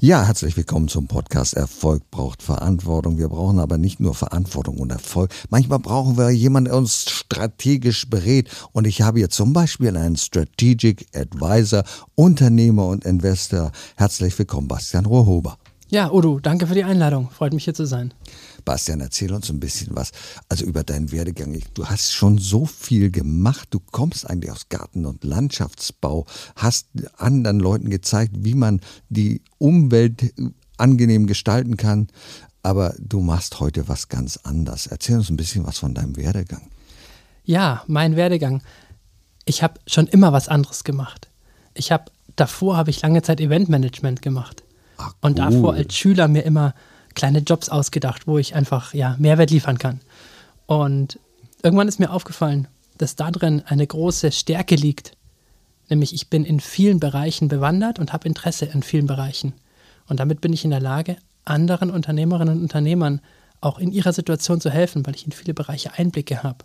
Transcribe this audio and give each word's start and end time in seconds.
Ja, 0.00 0.24
herzlich 0.24 0.56
willkommen 0.56 0.86
zum 0.86 1.08
Podcast 1.08 1.54
Erfolg 1.54 2.08
braucht 2.12 2.40
Verantwortung. 2.40 3.18
Wir 3.18 3.28
brauchen 3.28 3.58
aber 3.58 3.78
nicht 3.78 3.98
nur 3.98 4.14
Verantwortung 4.14 4.78
und 4.78 4.92
Erfolg. 4.92 5.32
Manchmal 5.50 5.80
brauchen 5.80 6.16
wir 6.16 6.30
jemanden, 6.30 6.70
der 6.70 6.78
uns 6.78 7.10
strategisch 7.10 8.08
berät. 8.08 8.48
Und 8.70 8.86
ich 8.86 9.02
habe 9.02 9.18
hier 9.18 9.28
zum 9.28 9.52
Beispiel 9.52 9.96
einen 9.96 10.16
Strategic 10.16 11.08
Advisor, 11.16 11.82
Unternehmer 12.14 12.86
und 12.86 13.04
Investor. 13.04 13.72
Herzlich 13.96 14.38
willkommen, 14.38 14.68
Bastian 14.68 15.04
Rohrhuber. 15.04 15.58
Ja, 15.88 16.12
Udo, 16.12 16.38
danke 16.38 16.68
für 16.68 16.74
die 16.74 16.84
Einladung. 16.84 17.28
Freut 17.30 17.52
mich 17.52 17.64
hier 17.64 17.74
zu 17.74 17.84
sein. 17.84 18.14
Bastian, 18.64 19.00
erzähl 19.00 19.32
uns 19.32 19.50
ein 19.50 19.60
bisschen 19.60 19.94
was, 19.94 20.12
also 20.48 20.64
über 20.64 20.84
deinen 20.84 21.12
Werdegang. 21.12 21.58
Du 21.74 21.86
hast 21.86 22.12
schon 22.12 22.38
so 22.38 22.66
viel 22.66 23.10
gemacht. 23.10 23.68
Du 23.70 23.80
kommst 23.80 24.28
eigentlich 24.28 24.52
aus 24.52 24.68
Garten- 24.68 25.06
und 25.06 25.24
Landschaftsbau, 25.24 26.26
hast 26.56 26.86
anderen 27.16 27.60
Leuten 27.60 27.90
gezeigt, 27.90 28.32
wie 28.38 28.54
man 28.54 28.80
die 29.08 29.42
Umwelt 29.58 30.34
angenehm 30.76 31.26
gestalten 31.26 31.76
kann. 31.76 32.08
Aber 32.62 32.94
du 32.98 33.20
machst 33.20 33.60
heute 33.60 33.88
was 33.88 34.08
ganz 34.08 34.36
anderes. 34.38 34.86
Erzähl 34.86 35.16
uns 35.16 35.30
ein 35.30 35.36
bisschen 35.36 35.66
was 35.66 35.78
von 35.78 35.94
deinem 35.94 36.16
Werdegang. 36.16 36.68
Ja, 37.44 37.82
mein 37.86 38.16
Werdegang. 38.16 38.62
Ich 39.44 39.62
habe 39.62 39.80
schon 39.86 40.06
immer 40.06 40.32
was 40.32 40.48
anderes 40.48 40.84
gemacht. 40.84 41.28
Ich 41.74 41.92
habe 41.92 42.10
davor 42.36 42.76
habe 42.76 42.90
ich 42.90 43.02
lange 43.02 43.22
Zeit 43.22 43.40
Eventmanagement 43.40 44.22
gemacht. 44.22 44.62
Ach, 44.98 45.14
Und 45.20 45.38
davor 45.38 45.74
als 45.74 45.94
Schüler 45.94 46.28
mir 46.28 46.42
immer 46.42 46.74
kleine 47.18 47.40
Jobs 47.40 47.68
ausgedacht, 47.68 48.26
wo 48.26 48.38
ich 48.38 48.54
einfach 48.54 48.94
ja, 48.94 49.16
Mehrwert 49.18 49.50
liefern 49.50 49.76
kann. 49.76 50.00
Und 50.66 51.18
irgendwann 51.62 51.88
ist 51.88 51.98
mir 51.98 52.10
aufgefallen, 52.10 52.68
dass 52.96 53.16
darin 53.16 53.62
eine 53.66 53.86
große 53.86 54.32
Stärke 54.32 54.76
liegt. 54.76 55.12
Nämlich 55.90 56.14
ich 56.14 56.30
bin 56.30 56.44
in 56.44 56.60
vielen 56.60 57.00
Bereichen 57.00 57.48
bewandert 57.48 57.98
und 57.98 58.12
habe 58.12 58.28
Interesse 58.28 58.66
in 58.66 58.82
vielen 58.82 59.06
Bereichen. 59.06 59.52
Und 60.06 60.20
damit 60.20 60.40
bin 60.40 60.52
ich 60.52 60.64
in 60.64 60.70
der 60.70 60.80
Lage, 60.80 61.16
anderen 61.44 61.90
Unternehmerinnen 61.90 62.56
und 62.56 62.62
Unternehmern 62.62 63.20
auch 63.60 63.78
in 63.78 63.90
ihrer 63.90 64.12
Situation 64.12 64.60
zu 64.60 64.70
helfen, 64.70 65.04
weil 65.04 65.14
ich 65.14 65.26
in 65.26 65.32
viele 65.32 65.54
Bereiche 65.54 65.92
Einblicke 65.94 66.42
habe. 66.42 66.64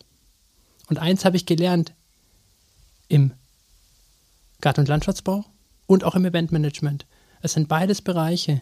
Und 0.87 0.99
eins 0.99 1.25
habe 1.25 1.37
ich 1.37 1.45
gelernt 1.45 1.93
im 3.07 3.31
Garten- 4.61 4.81
und 4.81 4.89
Landschaftsbau 4.89 5.45
und 5.87 6.03
auch 6.03 6.15
im 6.15 6.25
Eventmanagement. 6.25 7.05
Es 7.41 7.53
sind 7.53 7.67
beides 7.67 8.01
Bereiche, 8.01 8.61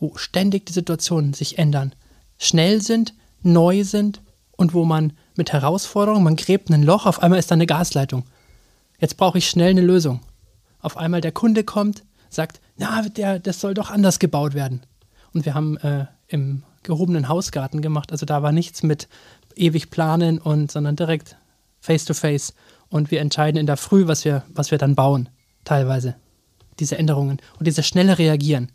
wo 0.00 0.16
ständig 0.16 0.66
die 0.66 0.72
Situationen 0.72 1.34
sich 1.34 1.58
ändern, 1.58 1.94
schnell 2.38 2.80
sind, 2.80 3.14
neu 3.42 3.84
sind 3.84 4.22
und 4.56 4.74
wo 4.74 4.84
man 4.84 5.12
mit 5.36 5.52
Herausforderungen, 5.52 6.24
man 6.24 6.36
gräbt 6.36 6.70
ein 6.70 6.82
Loch, 6.82 7.06
auf 7.06 7.22
einmal 7.22 7.38
ist 7.38 7.50
da 7.50 7.54
eine 7.54 7.66
Gasleitung. 7.66 8.24
Jetzt 8.98 9.16
brauche 9.16 9.38
ich 9.38 9.48
schnell 9.48 9.70
eine 9.70 9.80
Lösung. 9.82 10.20
Auf 10.80 10.96
einmal 10.96 11.20
der 11.20 11.32
Kunde 11.32 11.64
kommt, 11.64 12.02
sagt, 12.28 12.60
na, 12.76 13.02
der, 13.02 13.38
das 13.38 13.60
soll 13.60 13.74
doch 13.74 13.90
anders 13.90 14.18
gebaut 14.18 14.54
werden. 14.54 14.82
Und 15.32 15.44
wir 15.44 15.54
haben 15.54 15.76
äh, 15.78 16.06
im 16.28 16.62
gehobenen 16.82 17.28
Hausgarten 17.28 17.82
gemacht, 17.82 18.12
also 18.12 18.26
da 18.26 18.42
war 18.42 18.52
nichts 18.52 18.82
mit 18.82 19.08
ewig 19.54 19.90
planen 19.90 20.38
und, 20.38 20.70
sondern 20.72 20.96
direkt 20.96 21.36
face 21.80 22.04
to 22.04 22.14
face. 22.14 22.54
Und 22.88 23.10
wir 23.10 23.20
entscheiden 23.20 23.58
in 23.58 23.66
der 23.66 23.76
Früh, 23.76 24.06
was 24.06 24.24
wir, 24.24 24.44
was 24.48 24.70
wir 24.70 24.78
dann 24.78 24.94
bauen, 24.94 25.28
teilweise. 25.64 26.16
Diese 26.78 26.96
Änderungen 26.96 27.38
und 27.58 27.66
dieses 27.66 27.86
schnelle 27.86 28.18
Reagieren. 28.18 28.72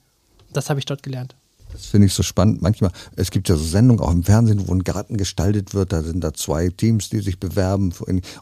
Das 0.55 0.69
habe 0.69 0.79
ich 0.79 0.85
dort 0.85 1.03
gelernt. 1.03 1.35
Das 1.75 1.87
finde 1.87 2.07
ich 2.07 2.13
so 2.13 2.23
spannend. 2.23 2.61
Manchmal, 2.61 2.91
es 3.17 3.31
gibt 3.31 3.49
ja 3.49 3.57
so 3.57 3.63
Sendungen 3.63 4.01
auch 4.01 4.11
im 4.11 4.23
Fernsehen, 4.23 4.65
wo 4.67 4.73
ein 4.73 4.83
Garten 4.83 5.17
gestaltet 5.17 5.73
wird. 5.73 5.91
Da 5.91 6.03
sind 6.03 6.23
da 6.23 6.33
zwei 6.33 6.69
Teams, 6.69 7.09
die 7.09 7.19
sich 7.19 7.37
bewerben. 7.37 7.93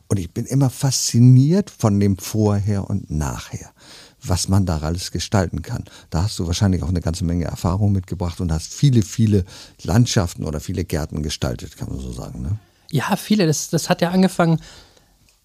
Und 0.08 0.20
ich 0.20 0.32
bin 0.32 0.46
immer 0.46 0.70
fasziniert 0.70 1.72
von 1.72 2.00
dem 2.00 2.18
Vorher 2.18 2.88
und 2.90 3.10
Nachher, 3.10 3.72
was 4.22 4.50
man 4.50 4.68
da 4.68 4.78
alles 4.80 5.12
gestalten 5.12 5.64
kann. 5.64 5.86
Da 6.12 6.24
hast 6.24 6.38
du 6.38 6.46
wahrscheinlich 6.46 6.84
auch 6.84 6.90
eine 6.90 7.02
ganze 7.02 7.26
Menge 7.26 7.46
Erfahrung 7.46 7.92
mitgebracht 7.92 8.40
und 8.40 8.52
hast 8.52 8.72
viele, 8.72 9.02
viele 9.02 9.46
Landschaften 9.82 10.44
oder 10.44 10.60
viele 10.60 10.86
Gärten 10.86 11.24
gestaltet, 11.24 11.76
kann 11.76 11.90
man 11.90 12.00
so 12.00 12.12
sagen. 12.12 12.44
Ne? 12.44 12.60
Ja, 12.92 13.16
viele. 13.16 13.48
Das, 13.48 13.72
das 13.72 13.90
hat 13.90 14.02
ja 14.02 14.12
angefangen 14.12 14.60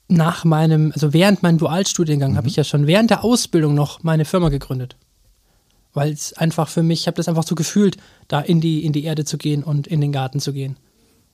nach 0.08 0.44
meinem, 0.44 0.92
also 0.92 1.14
während 1.14 1.42
meinem 1.42 1.56
Dualstudiengang, 1.56 2.32
mhm. 2.32 2.36
habe 2.36 2.48
ich 2.48 2.56
ja 2.56 2.64
schon 2.64 2.86
während 2.86 3.08
der 3.08 3.24
Ausbildung 3.24 3.74
noch 3.74 4.02
meine 4.02 4.26
Firma 4.26 4.50
gegründet 4.50 4.96
weil 5.98 6.12
es 6.12 6.32
einfach 6.32 6.68
für 6.68 6.84
mich, 6.84 7.00
ich 7.00 7.06
habe 7.08 7.16
das 7.16 7.26
einfach 7.26 7.42
so 7.42 7.56
gefühlt, 7.56 7.96
da 8.28 8.38
in 8.38 8.60
die, 8.60 8.84
in 8.84 8.92
die 8.92 9.02
Erde 9.02 9.24
zu 9.24 9.36
gehen 9.36 9.64
und 9.64 9.88
in 9.88 10.00
den 10.00 10.12
Garten 10.12 10.38
zu 10.38 10.52
gehen. 10.52 10.76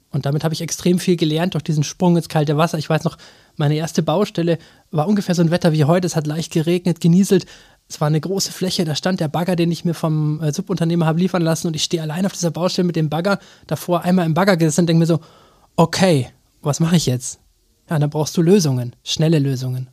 Und 0.09 0.25
damit 0.25 0.43
habe 0.43 0.55
ich 0.55 0.63
extrem 0.63 0.99
viel 0.99 1.17
gelernt 1.17 1.53
durch 1.53 1.65
diesen 1.65 1.85
Sprung 1.85 2.17
ins 2.17 2.31
kalte 2.31 2.57
Wasser. 2.57 2.79
Ich 2.79 2.89
weiß 2.89 3.05
noch, 3.05 3.19
meine 3.57 3.75
erste 3.75 4.03
Baustelle 4.03 4.57
war 4.91 5.07
ungefähr 5.07 5.35
so 5.35 5.43
ein 5.43 5.51
Wetter 5.51 5.73
wie 5.73 5.85
heute. 5.85 6.07
Es 6.07 6.17
hat 6.17 6.27
leicht 6.27 6.51
geregnet, 6.51 7.01
genieselt. 7.01 7.45
Es 7.89 8.01
war 8.01 8.09
eine 8.09 8.23
große 8.23 8.53
Fläche, 8.53 8.87
da 8.87 8.95
stand 8.95 9.21
der 9.21 9.29
Bagger, 9.29 9.55
den 9.55 9.71
ich 9.71 9.85
mir 9.85 9.93
vom 9.93 10.41
äh, 10.41 10.51
Subunternehmer 10.51 11.05
habe 11.05 11.19
liefern 11.19 11.43
lassen 11.43 11.67
und 11.67 11.77
ich 11.77 11.85
stehe 11.85 12.03
allein 12.03 12.25
auf 12.25 12.33
dieser 12.33 12.51
Baustelle 12.51 12.87
mit 12.87 12.97
dem 12.97 13.11
Bagger, 13.11 13.39
davor 13.67 14.03
einmal 14.03 14.25
im 14.25 14.33
Bagger 14.33 14.57
gesessen 14.57 14.81
und 14.81 14.87
denke 14.87 15.01
mir 15.01 15.07
so, 15.07 15.21
okay, 15.77 16.29
was 16.63 16.81
mache 16.81 16.97
ich 16.97 17.05
jetzt? 17.05 17.41
Ja, 17.91 17.99
dann 17.99 18.09
brauchst 18.09 18.35
du 18.39 18.41
Lösungen, 18.41 18.97
schnelle 19.03 19.39
Lösungen. 19.39 19.91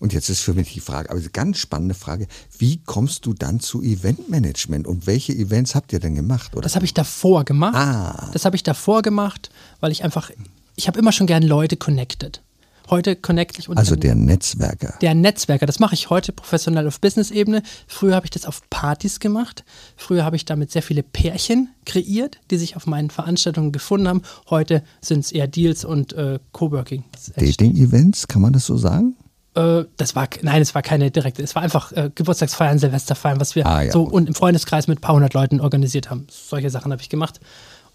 Und 0.00 0.14
jetzt 0.14 0.30
ist 0.30 0.40
für 0.40 0.54
mich 0.54 0.72
die 0.72 0.80
Frage, 0.80 1.10
aber 1.10 1.20
eine 1.20 1.28
ganz 1.28 1.58
spannende 1.58 1.94
Frage, 1.94 2.26
wie 2.58 2.78
kommst 2.78 3.26
du 3.26 3.34
dann 3.34 3.60
zu 3.60 3.82
Eventmanagement 3.82 4.86
und 4.86 5.06
welche 5.06 5.34
Events 5.34 5.74
habt 5.74 5.92
ihr 5.92 6.00
denn 6.00 6.14
gemacht? 6.14 6.52
Oder? 6.54 6.62
Das 6.62 6.74
habe 6.74 6.86
ich 6.86 6.94
davor 6.94 7.44
gemacht. 7.44 7.76
Ah. 7.76 8.30
Das 8.32 8.46
habe 8.46 8.56
ich 8.56 8.62
davor 8.62 9.02
gemacht, 9.02 9.50
weil 9.80 9.92
ich 9.92 10.02
einfach, 10.02 10.30
ich 10.74 10.88
habe 10.88 10.98
immer 10.98 11.12
schon 11.12 11.26
gern 11.26 11.42
Leute 11.42 11.76
connected. 11.76 12.42
Heute 12.88 13.14
connecte 13.14 13.60
ich 13.60 13.68
Also 13.68 13.94
der 13.94 14.16
Netzwerker. 14.16 14.94
Der 15.00 15.14
Netzwerker, 15.14 15.66
das 15.66 15.78
mache 15.78 15.94
ich 15.94 16.10
heute 16.10 16.32
professionell 16.32 16.88
auf 16.88 17.00
Business-Ebene. 17.00 17.62
Früher 17.86 18.16
habe 18.16 18.26
ich 18.26 18.30
das 18.30 18.46
auf 18.46 18.62
Partys 18.68 19.20
gemacht. 19.20 19.64
Früher 19.96 20.24
habe 20.24 20.34
ich 20.34 20.44
damit 20.44 20.72
sehr 20.72 20.82
viele 20.82 21.04
Pärchen 21.04 21.68
kreiert, 21.84 22.38
die 22.50 22.56
sich 22.56 22.74
auf 22.74 22.86
meinen 22.86 23.10
Veranstaltungen 23.10 23.70
gefunden 23.70 24.08
haben. 24.08 24.22
Heute 24.48 24.82
sind 25.02 25.20
es 25.20 25.30
eher 25.30 25.46
Deals 25.46 25.84
und 25.84 26.14
äh, 26.14 26.40
Coworking. 26.50 27.04
Dating-Events, 27.36 28.26
kann 28.26 28.42
man 28.42 28.54
das 28.54 28.66
so 28.66 28.76
sagen? 28.76 29.14
Äh, 29.54 29.84
das 29.96 30.14
war, 30.14 30.28
nein, 30.42 30.62
es 30.62 30.74
war 30.74 30.82
keine 30.82 31.10
direkte, 31.10 31.42
es 31.42 31.54
war 31.54 31.62
einfach 31.62 31.92
äh, 31.92 32.10
Geburtstagsfeiern, 32.14 32.78
Silvesterfeiern, 32.78 33.40
was 33.40 33.54
wir 33.54 33.66
ah, 33.66 33.82
ja, 33.82 33.92
so 33.92 34.02
und 34.02 34.28
im 34.28 34.34
Freundeskreis 34.34 34.86
mit 34.86 34.98
ein 34.98 35.00
paar 35.00 35.14
hundert 35.14 35.34
Leuten 35.34 35.60
organisiert 35.60 36.10
haben. 36.10 36.26
Solche 36.30 36.70
Sachen 36.70 36.92
habe 36.92 37.02
ich 37.02 37.08
gemacht. 37.08 37.40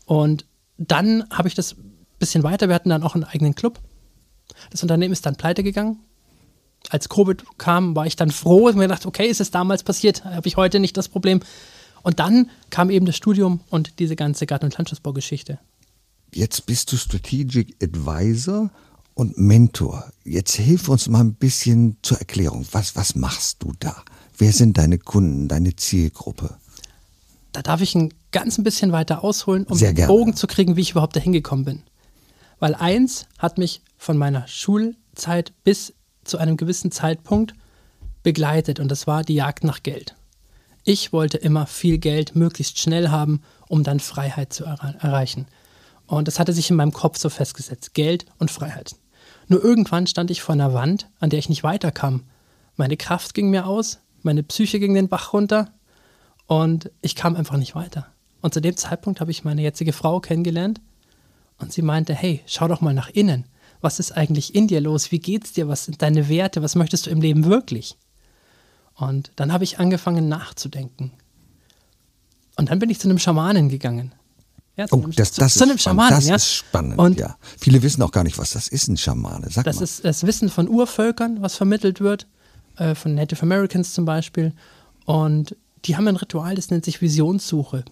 Und 0.06 0.46
dann 0.78 1.24
habe 1.30 1.48
ich 1.48 1.56
das 1.56 1.74
ein 1.74 1.96
bisschen 2.20 2.44
weiter, 2.44 2.68
wir 2.68 2.76
hatten 2.76 2.90
dann 2.90 3.04
auch 3.04 3.16
einen 3.16 3.24
eigenen 3.24 3.56
Club. 3.56 3.80
Das 4.70 4.84
Unternehmen 4.84 5.14
ist 5.14 5.26
dann 5.26 5.36
pleite 5.36 5.64
gegangen. 5.64 6.00
Als 6.90 7.10
Covid 7.10 7.44
kam, 7.58 7.96
war 7.96 8.06
ich 8.06 8.16
dann 8.16 8.30
froh 8.30 8.68
und 8.68 8.76
mir 8.76 8.84
gedacht, 8.84 9.06
okay, 9.06 9.26
ist 9.26 9.42
es 9.42 9.50
damals 9.50 9.84
passiert, 9.84 10.24
habe 10.24 10.48
ich 10.48 10.58
heute 10.58 10.80
nicht 10.80 10.98
das 10.98 11.10
Problem. 11.10 11.40
Und 12.04 12.20
dann 12.20 12.52
kam 12.70 12.92
eben 12.92 13.08
das 13.08 13.16
Studium 13.16 13.62
und 13.70 13.98
diese 13.98 14.16
ganze 14.16 14.46
Garten- 14.46 14.66
und 14.66 14.78
Landschaftsbaugeschichte. 14.78 15.58
Jetzt 16.32 16.68
bist 16.68 16.92
du 16.92 16.98
Strategic 16.98 17.76
Advisor 17.82 18.70
und 19.16 19.38
Mentor. 19.38 20.12
Jetzt 20.24 20.56
hilf 20.56 20.88
uns 20.90 21.08
mal 21.08 21.22
ein 21.22 21.34
bisschen 21.34 21.98
zur 22.04 22.20
Erklärung. 22.20 22.68
Was, 22.72 22.96
was 22.96 23.16
machst 23.16 23.64
du 23.64 23.74
da? 23.80 24.04
Wer 24.38 24.52
sind 24.52 24.78
deine 24.78 25.00
Kunden, 25.00 25.48
deine 25.48 25.76
Zielgruppe? 25.76 26.56
Da 27.54 27.62
darf 27.62 27.82
ich 27.82 27.96
ein 27.96 28.14
ganz 28.32 28.58
ein 28.58 28.64
bisschen 28.64 28.92
weiter 28.92 29.24
ausholen, 29.24 29.64
um 29.64 29.78
Sehr 29.78 29.94
den 29.94 30.08
Bogen 30.08 30.36
zu 30.36 30.46
kriegen, 30.46 30.76
wie 30.76 30.82
ich 30.82 30.92
überhaupt 30.92 31.16
dahin 31.16 31.32
gekommen 31.32 31.64
bin. 31.64 31.84
Weil 32.60 32.76
eins 32.76 33.26
hat 33.40 33.58
mich 33.58 33.82
von 33.98 34.18
meiner 34.18 34.48
Schulzeit 34.48 35.54
bis 35.64 35.94
zu 36.26 36.38
einem 36.38 36.58
gewissen 36.58 36.92
Zeitpunkt 36.92 37.56
begleitet 38.24 38.80
und 38.80 38.90
das 38.90 39.08
war 39.08 39.24
die 39.24 39.36
Jagd 39.36 39.64
nach 39.64 39.84
Geld. 39.84 40.16
Ich 40.84 41.14
wollte 41.14 41.38
immer 41.38 41.66
viel 41.66 41.98
Geld 41.98 42.36
möglichst 42.36 42.80
schnell 42.80 43.10
haben, 43.10 43.42
um 43.70 43.84
dann 43.84 44.00
Freiheit 44.00 44.52
zu 44.52 44.66
erreichen. 44.66 45.48
Und 46.08 46.28
das 46.28 46.38
hatte 46.38 46.54
sich 46.54 46.70
in 46.70 46.76
meinem 46.76 46.92
Kopf 46.94 47.18
so 47.18 47.30
festgesetzt. 47.30 47.94
Geld 47.94 48.26
und 48.38 48.52
Freiheit. 48.52 48.96
Nur 49.48 49.64
irgendwann 49.64 50.08
stand 50.08 50.32
ich 50.32 50.42
vor 50.42 50.54
einer 50.54 50.74
Wand, 50.74 51.10
an 51.20 51.30
der 51.30 51.40
ich 51.40 51.50
nicht 51.50 51.64
weiterkam. 51.64 52.24
Meine 52.76 52.98
Kraft 52.98 53.34
ging 53.34 53.50
mir 53.50 53.68
aus, 53.68 54.00
meine 54.22 54.44
Psyche 54.44 54.80
ging 54.80 54.94
den 54.94 55.08
Bach 55.08 55.34
runter 55.34 55.72
und 56.48 56.92
ich 57.02 57.16
kam 57.16 57.36
einfach 57.36 57.58
nicht 57.58 57.76
weiter. 57.76 58.08
Und 58.42 58.54
zu 58.54 58.62
dem 58.62 58.76
Zeitpunkt 58.76 59.22
habe 59.22 59.32
ich 59.32 59.44
meine 59.44 59.62
jetzige 59.62 59.94
Frau 59.94 60.20
kennengelernt 60.20 60.82
und 61.58 61.72
sie 61.72 61.82
meinte, 61.82 62.14
hey, 62.14 62.42
schau 62.46 62.68
doch 62.68 62.82
mal 62.82 62.94
nach 62.94 63.10
innen. 63.10 63.46
Was 63.82 64.00
ist 64.00 64.12
eigentlich 64.12 64.56
in 64.56 64.68
dir 64.68 64.82
los? 64.82 65.12
Wie 65.12 65.20
geht's 65.20 65.54
dir? 65.54 65.68
Was 65.68 65.86
sind 65.86 66.02
deine 66.02 66.28
Werte? 66.28 66.64
Was 66.64 66.76
möchtest 66.76 67.06
du 67.06 67.12
im 67.12 67.22
Leben 67.22 67.46
wirklich? 67.46 67.98
Und 68.96 69.32
dann 69.36 69.52
habe 69.52 69.64
ich 69.64 69.80
angefangen 69.80 70.28
nachzudenken. 70.28 71.12
Und 72.56 72.72
dann 72.72 72.80
bin 72.80 72.90
ich 72.90 73.00
zu 73.00 73.08
einem 73.08 73.20
Schamanen 73.20 73.70
gegangen. 73.70 74.14
Ja, 74.78 74.86
oh, 74.92 75.06
das, 75.16 75.32
das, 75.32 75.54
zu, 75.54 75.66
ist, 75.66 75.82
Schamanen, 75.82 76.16
das 76.16 76.28
ja? 76.28 76.36
ist 76.36 76.54
spannend. 76.54 76.98
Und 77.00 77.18
ja. 77.20 77.38
Viele 77.58 77.82
wissen 77.82 78.02
auch 78.02 78.12
gar 78.12 78.24
nicht, 78.24 78.38
was 78.38 78.52
das 78.52 78.68
ist, 78.68 78.90
ein 78.90 78.98
Schamane. 78.98 79.50
Sag 79.50 79.64
das 79.64 79.78
mal. 79.78 79.84
ist 79.84 80.04
das 80.04 80.26
Wissen 80.26 80.50
von 80.50 80.68
Urvölkern, 80.68 81.42
was 81.42 81.56
vermittelt 81.56 82.02
wird, 82.02 82.28
äh, 82.78 82.94
von 82.94 83.16
Native 83.16 83.42
Americans 83.42 83.94
zum 83.94 84.04
Beispiel. 84.04 84.54
Und 85.06 85.56
die 85.86 85.96
haben 85.96 86.08
ein 86.08 86.18
Ritual, 86.18 86.56
das 86.56 86.72
nennt 86.72 86.84
sich 86.84 87.02
Visionssuche. 87.02 87.86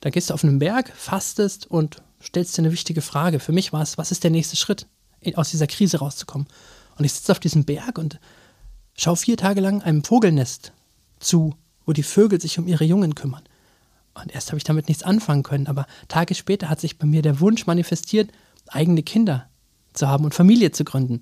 Da 0.00 0.10
gehst 0.10 0.30
du 0.30 0.34
auf 0.34 0.44
einen 0.44 0.60
Berg, 0.60 0.92
fastest 0.94 1.66
und 1.66 1.96
stellst 2.22 2.56
dir 2.56 2.62
eine 2.62 2.72
wichtige 2.72 3.02
Frage. 3.02 3.40
Für 3.40 3.52
mich 3.52 3.72
war 3.72 3.82
es, 3.82 3.98
was 3.98 4.12
ist 4.12 4.22
der 4.22 4.30
nächste 4.30 4.56
Schritt, 4.56 4.86
aus 5.34 5.50
dieser 5.50 5.66
Krise 5.66 5.98
rauszukommen? 5.98 6.46
Und 6.98 7.04
ich 7.04 7.14
sitze 7.14 7.32
auf 7.32 7.40
diesem 7.40 7.64
Berg 7.64 7.98
und 7.98 8.20
schaue 8.96 9.16
vier 9.16 9.36
Tage 9.36 9.60
lang 9.60 9.82
einem 9.82 10.04
Vogelnest 10.04 10.72
zu 11.18 11.54
wo 11.86 11.92
die 11.92 12.02
Vögel 12.02 12.40
sich 12.40 12.58
um 12.58 12.66
ihre 12.66 12.84
Jungen 12.84 13.14
kümmern. 13.14 13.42
Und 14.22 14.34
erst 14.34 14.48
habe 14.48 14.58
ich 14.58 14.64
damit 14.64 14.88
nichts 14.88 15.02
anfangen 15.02 15.42
können, 15.42 15.66
aber 15.66 15.86
Tage 16.08 16.34
später 16.34 16.68
hat 16.68 16.80
sich 16.80 16.98
bei 16.98 17.06
mir 17.06 17.22
der 17.22 17.40
Wunsch 17.40 17.66
manifestiert, 17.66 18.30
eigene 18.68 19.02
Kinder 19.02 19.48
zu 19.92 20.08
haben 20.08 20.24
und 20.24 20.34
Familie 20.34 20.72
zu 20.72 20.84
gründen. 20.84 21.20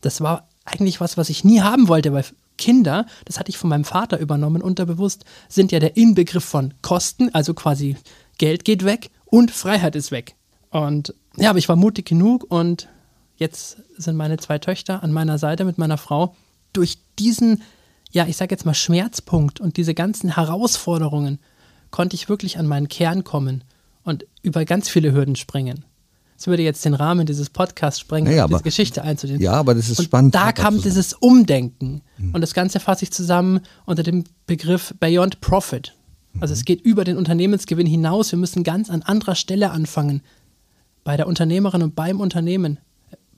Das 0.00 0.20
war 0.20 0.48
eigentlich 0.64 1.00
was, 1.00 1.16
was 1.16 1.28
ich 1.28 1.44
nie 1.44 1.60
haben 1.60 1.88
wollte, 1.88 2.12
weil 2.12 2.24
Kinder, 2.56 3.06
das 3.24 3.38
hatte 3.38 3.50
ich 3.50 3.58
von 3.58 3.70
meinem 3.70 3.84
Vater 3.84 4.18
übernommen, 4.18 4.62
unterbewusst, 4.62 5.24
sind 5.48 5.72
ja 5.72 5.80
der 5.80 5.96
Inbegriff 5.96 6.44
von 6.44 6.74
Kosten, 6.82 7.34
also 7.34 7.52
quasi 7.52 7.96
Geld 8.38 8.64
geht 8.64 8.84
weg 8.84 9.10
und 9.26 9.50
Freiheit 9.50 9.96
ist 9.96 10.10
weg. 10.10 10.34
Und 10.70 11.14
ja, 11.36 11.50
aber 11.50 11.58
ich 11.58 11.68
war 11.68 11.76
mutig 11.76 12.06
genug 12.06 12.46
und 12.48 12.88
jetzt 13.36 13.78
sind 13.96 14.16
meine 14.16 14.38
zwei 14.38 14.58
Töchter 14.58 15.02
an 15.02 15.12
meiner 15.12 15.38
Seite 15.38 15.64
mit 15.64 15.78
meiner 15.78 15.98
Frau. 15.98 16.34
Durch 16.72 16.98
diesen, 17.18 17.62
ja, 18.10 18.26
ich 18.26 18.36
sage 18.36 18.54
jetzt 18.54 18.64
mal 18.64 18.74
Schmerzpunkt 18.74 19.60
und 19.60 19.76
diese 19.76 19.94
ganzen 19.94 20.34
Herausforderungen 20.34 21.38
konnte 21.94 22.16
ich 22.16 22.28
wirklich 22.28 22.58
an 22.58 22.66
meinen 22.66 22.88
Kern 22.88 23.22
kommen 23.22 23.62
und 24.02 24.26
über 24.42 24.64
ganz 24.64 24.88
viele 24.88 25.12
Hürden 25.12 25.36
springen. 25.36 25.84
Das 26.36 26.48
würde 26.48 26.64
jetzt 26.64 26.84
den 26.84 26.94
Rahmen 26.94 27.24
dieses 27.24 27.50
Podcasts 27.50 28.00
sprengen, 28.00 28.24
naja, 28.24 28.48
diese 28.48 28.56
aber, 28.56 28.64
Geschichte 28.64 29.02
einzunehmen. 29.04 29.40
Ja, 29.40 29.52
aber 29.52 29.76
das 29.76 29.88
ist 29.88 30.00
und 30.00 30.06
spannend. 30.06 30.34
Da 30.34 30.50
kam 30.50 30.82
dieses 30.82 31.12
Umdenken. 31.12 32.02
Mhm. 32.18 32.34
Und 32.34 32.40
das 32.40 32.52
Ganze 32.52 32.80
fasse 32.80 33.04
ich 33.04 33.12
zusammen 33.12 33.60
unter 33.86 34.02
dem 34.02 34.24
Begriff 34.48 34.92
Beyond 34.98 35.40
Profit. 35.40 35.94
Also 36.40 36.52
mhm. 36.52 36.58
es 36.58 36.64
geht 36.64 36.80
über 36.80 37.04
den 37.04 37.16
Unternehmensgewinn 37.16 37.86
hinaus. 37.86 38.32
Wir 38.32 38.40
müssen 38.40 38.64
ganz 38.64 38.90
an 38.90 39.02
anderer 39.02 39.36
Stelle 39.36 39.70
anfangen. 39.70 40.20
Bei 41.04 41.16
der 41.16 41.28
Unternehmerin 41.28 41.84
und 41.84 41.94
beim 41.94 42.18
Unternehmen, 42.18 42.80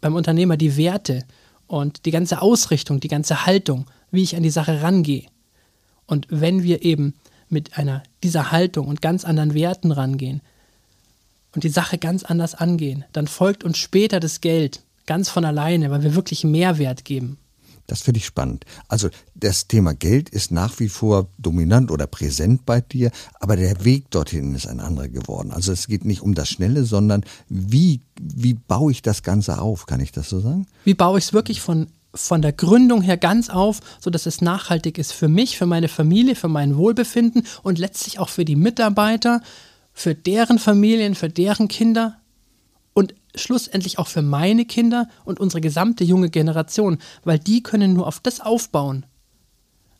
beim 0.00 0.14
Unternehmer 0.14 0.56
die 0.56 0.78
Werte 0.78 1.26
und 1.66 2.06
die 2.06 2.10
ganze 2.10 2.40
Ausrichtung, 2.40 3.00
die 3.00 3.08
ganze 3.08 3.44
Haltung, 3.44 3.84
wie 4.10 4.22
ich 4.22 4.34
an 4.34 4.42
die 4.42 4.48
Sache 4.48 4.80
rangehe. 4.80 5.26
Und 6.06 6.26
wenn 6.30 6.62
wir 6.62 6.86
eben 6.86 7.12
mit 7.48 7.78
einer 7.78 8.02
dieser 8.22 8.52
Haltung 8.52 8.88
und 8.88 9.02
ganz 9.02 9.25
anderen 9.25 9.54
Werten 9.54 9.93
rangehen, 9.93 10.40
und 11.56 11.64
die 11.64 11.70
Sache 11.70 11.96
ganz 11.98 12.22
anders 12.22 12.54
angehen, 12.54 13.04
dann 13.12 13.26
folgt 13.26 13.64
uns 13.64 13.78
später 13.78 14.20
das 14.20 14.43
Geld 14.43 14.82
ganz 15.06 15.31
von 15.31 15.44
alleine, 15.44 15.90
weil 15.90 16.02
wir 16.02 16.14
wirklich 16.14 16.44
Mehrwert 16.44 17.04
geben. 17.04 17.38
Das 17.87 18.02
finde 18.02 18.19
ich 18.19 18.26
spannend. 18.26 18.64
Also 18.88 19.08
das 19.34 19.69
Thema 19.69 19.94
Geld 19.94 20.28
ist 20.28 20.50
nach 20.50 20.78
wie 20.81 20.88
vor 20.88 21.28
dominant 21.38 21.90
oder 21.90 22.06
präsent 22.06 22.66
bei 22.66 22.81
dir, 22.81 23.10
aber 23.40 23.56
der 23.56 23.84
Weg 23.84 24.10
dorthin 24.10 24.54
ist 24.54 24.66
ein 24.66 24.81
anderer 24.81 25.08
geworden. 25.08 25.52
Also 25.52 25.72
es 25.72 25.87
geht 25.87 26.04
nicht 26.04 26.20
um 26.20 26.34
das 26.34 26.49
Schnelle, 26.49 26.84
sondern 26.84 27.25
wie, 27.49 28.00
wie 28.20 28.54
baue 28.54 28.90
ich 28.90 29.02
das 29.02 29.22
Ganze 29.22 29.60
auf, 29.60 29.87
kann 29.87 30.00
ich 30.00 30.12
das 30.12 30.28
so 30.28 30.40
sagen? 30.40 30.66
Wie 30.84 30.94
baue 30.94 31.19
ich 31.19 31.26
es 31.26 31.32
wirklich 31.32 31.60
von, 31.60 31.87
von 32.16 32.42
der 32.42 32.52
Gründung 32.52 33.02
her 33.02 33.16
ganz 33.16 33.50
auf, 33.50 33.80
sodass 34.00 34.26
es 34.26 34.40
nachhaltig 34.40 34.98
ist 34.98 35.12
für 35.12 35.28
mich, 35.28 35.56
für 35.56 35.66
meine 35.66 35.88
Familie, 35.88 36.34
für 36.34 36.48
mein 36.48 36.76
Wohlbefinden 36.76 37.46
und 37.62 37.78
letztlich 37.78 38.18
auch 38.18 38.28
für 38.28 38.44
die 38.44 38.56
Mitarbeiter, 38.56 39.42
für 39.92 40.14
deren 40.14 40.58
Familien, 40.58 41.14
für 41.14 41.28
deren 41.28 41.68
Kinder 41.68 42.16
und 42.92 43.14
schlussendlich 43.34 43.98
auch 43.98 44.08
für 44.08 44.22
meine 44.22 44.64
Kinder 44.64 45.08
und 45.24 45.40
unsere 45.40 45.60
gesamte 45.60 46.04
junge 46.04 46.30
Generation, 46.30 46.98
weil 47.24 47.38
die 47.38 47.62
können 47.62 47.92
nur 47.92 48.06
auf 48.06 48.20
das 48.20 48.40
aufbauen, 48.40 49.04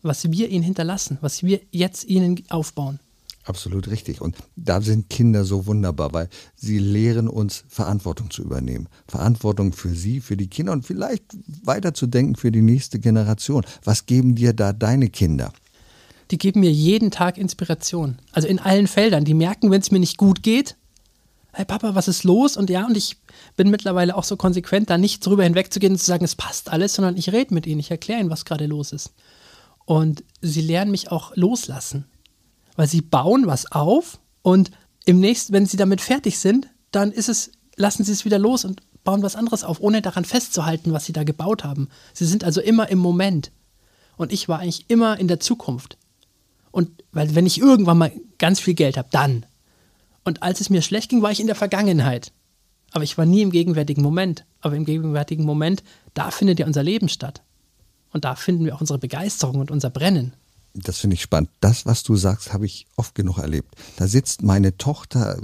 was 0.03 0.31
wir 0.31 0.49
ihnen 0.49 0.65
hinterlassen, 0.65 1.19
was 1.21 1.43
wir 1.43 1.61
jetzt 1.71 2.05
ihnen 2.05 2.43
aufbauen. 2.49 3.01
Absolut 3.47 3.89
richtig. 3.89 4.21
Und 4.21 4.37
da 4.57 4.81
sind 4.81 5.09
Kinder 5.09 5.45
so 5.45 5.67
wunderbar, 5.67 6.13
weil 6.13 6.29
sie 6.57 6.79
lehren 6.79 7.29
uns, 7.29 7.65
Verantwortung 7.69 8.31
zu 8.31 8.43
übernehmen. 8.43 8.89
Verantwortung 9.07 9.73
für 9.73 9.95
sie, 9.95 10.21
für 10.21 10.37
die 10.37 10.49
Kinder 10.49 10.73
und 10.73 10.85
vielleicht 10.85 11.25
weiterzudenken 11.63 12.37
für 12.37 12.51
die 12.51 12.63
nächste 12.63 12.99
Generation. 12.99 13.65
Was 13.85 14.07
geben 14.07 14.35
dir 14.35 14.53
da 14.53 14.73
deine 14.73 15.09
Kinder? 15.09 15.53
die 16.31 16.39
geben 16.39 16.61
mir 16.61 16.73
jeden 16.73 17.11
Tag 17.11 17.39
Inspiration. 17.39 18.19
Also 18.33 18.49
in 18.49 18.59
allen 18.59 18.87
Feldern. 18.87 19.25
Die 19.25 19.35
merken, 19.35 19.71
wenn 19.71 19.81
es 19.81 19.91
mir 19.91 20.01
nicht 20.01 20.17
gut 20.17 20.43
geht, 20.43 20.77
hey 21.53 21.65
Papa, 21.65 21.95
was 21.95 22.09
ist 22.09 22.25
los? 22.25 22.57
Und 22.57 22.69
ja, 22.69 22.87
und 22.87 22.97
ich 22.97 23.17
bin 23.57 23.71
mittlerweile 23.71 24.15
auch 24.17 24.25
so 24.25 24.37
konsequent, 24.37 24.91
da 24.91 24.99
nicht 24.99 25.25
drüber 25.25 25.45
hinwegzugehen 25.45 25.93
und 25.93 25.99
zu 25.99 26.07
sagen, 26.07 26.25
es 26.25 26.35
passt 26.35 26.71
alles, 26.71 26.95
sondern 26.95 27.17
ich 27.17 27.33
rede 27.33 27.55
mit 27.55 27.67
ihnen, 27.67 27.81
ich 27.81 27.91
erkläre 27.91 28.21
ihnen, 28.21 28.31
was 28.31 28.45
gerade 28.45 28.67
los 28.67 28.93
ist. 28.93 29.13
Und 29.85 30.25
sie 30.43 30.63
lernen 30.63 30.91
mich 30.91 31.13
auch 31.13 31.35
loslassen. 31.37 32.07
Weil 32.77 32.87
sie 32.87 33.01
bauen 33.01 33.47
was 33.47 33.73
auf 33.73 34.21
und 34.43 34.71
im 35.05 35.21
nächsten, 35.21 35.53
wenn 35.53 35.67
sie 35.67 35.77
damit 35.77 36.01
fertig 36.01 36.39
sind, 36.39 36.69
dann 36.91 37.13
ist 37.13 37.29
es, 37.29 37.53
lassen 37.77 38.05
sie 38.05 38.13
es 38.13 38.25
wieder 38.25 38.39
los 38.39 38.65
und 38.65 38.83
bauen 39.05 39.23
was 39.23 39.37
anderes 39.37 39.65
auf, 39.65 39.81
ohne 39.81 40.03
daran 40.03 40.25
festzuhalten, 40.25 40.93
was 40.93 41.07
sie 41.07 41.13
da 41.13 41.25
gebaut 41.25 41.65
haben. 41.65 41.89
Sie 42.13 42.27
sind 42.27 42.45
also 42.45 42.61
immer 42.61 42.89
im 42.91 42.99
Moment. 42.99 43.53
Und 44.17 44.33
ich 44.33 44.49
war 44.49 44.59
eigentlich 44.59 44.85
immer 44.89 45.19
in 45.19 45.29
der 45.29 45.41
Zukunft. 45.41 45.97
Und 46.71 46.91
weil 47.13 47.35
wenn 47.35 47.47
ich 47.47 47.59
irgendwann 47.59 47.99
mal 47.99 48.13
ganz 48.39 48.61
viel 48.61 48.75
Geld 48.75 48.99
habe, 48.99 49.09
dann. 49.11 49.47
Und 50.25 50.43
als 50.43 50.61
es 50.61 50.71
mir 50.71 50.83
schlecht 50.83 51.11
ging, 51.11 51.23
war 51.23 51.31
ich 51.31 51.41
in 51.41 51.47
der 51.47 51.57
Vergangenheit. 51.57 52.33
Aber 52.93 53.05
ich 53.05 53.17
war 53.17 53.27
nie 53.27 53.43
im 53.43 53.53
gegenwärtigen 53.53 54.03
Moment. 54.03 54.45
Aber 54.61 54.75
im 54.75 54.85
gegenwärtigen 54.85 55.45
Moment, 55.45 55.83
da 56.15 56.31
findet 56.31 56.59
ja 56.59 56.67
unser 56.67 56.83
Leben 56.83 57.09
statt. 57.09 57.43
Und 58.13 58.25
da 58.25 58.35
finden 58.35 58.65
wir 58.65 58.75
auch 58.75 58.81
unsere 58.81 58.99
Begeisterung 58.99 59.61
und 59.61 59.71
unser 59.71 59.91
Brennen 59.91 60.35
das 60.85 60.99
finde 60.99 61.15
ich 61.15 61.23
spannend. 61.23 61.51
Das, 61.61 61.87
was 61.87 62.03
du 62.03 62.17
sagst, 62.17 62.53
habe 62.53 62.67
ich 62.67 62.87
oft 62.97 63.15
genug 63.15 63.39
erlebt. 63.39 63.75
Da 63.97 64.07
sitzt 64.07 64.43
meine 64.43 64.77
Tochter 64.77 65.39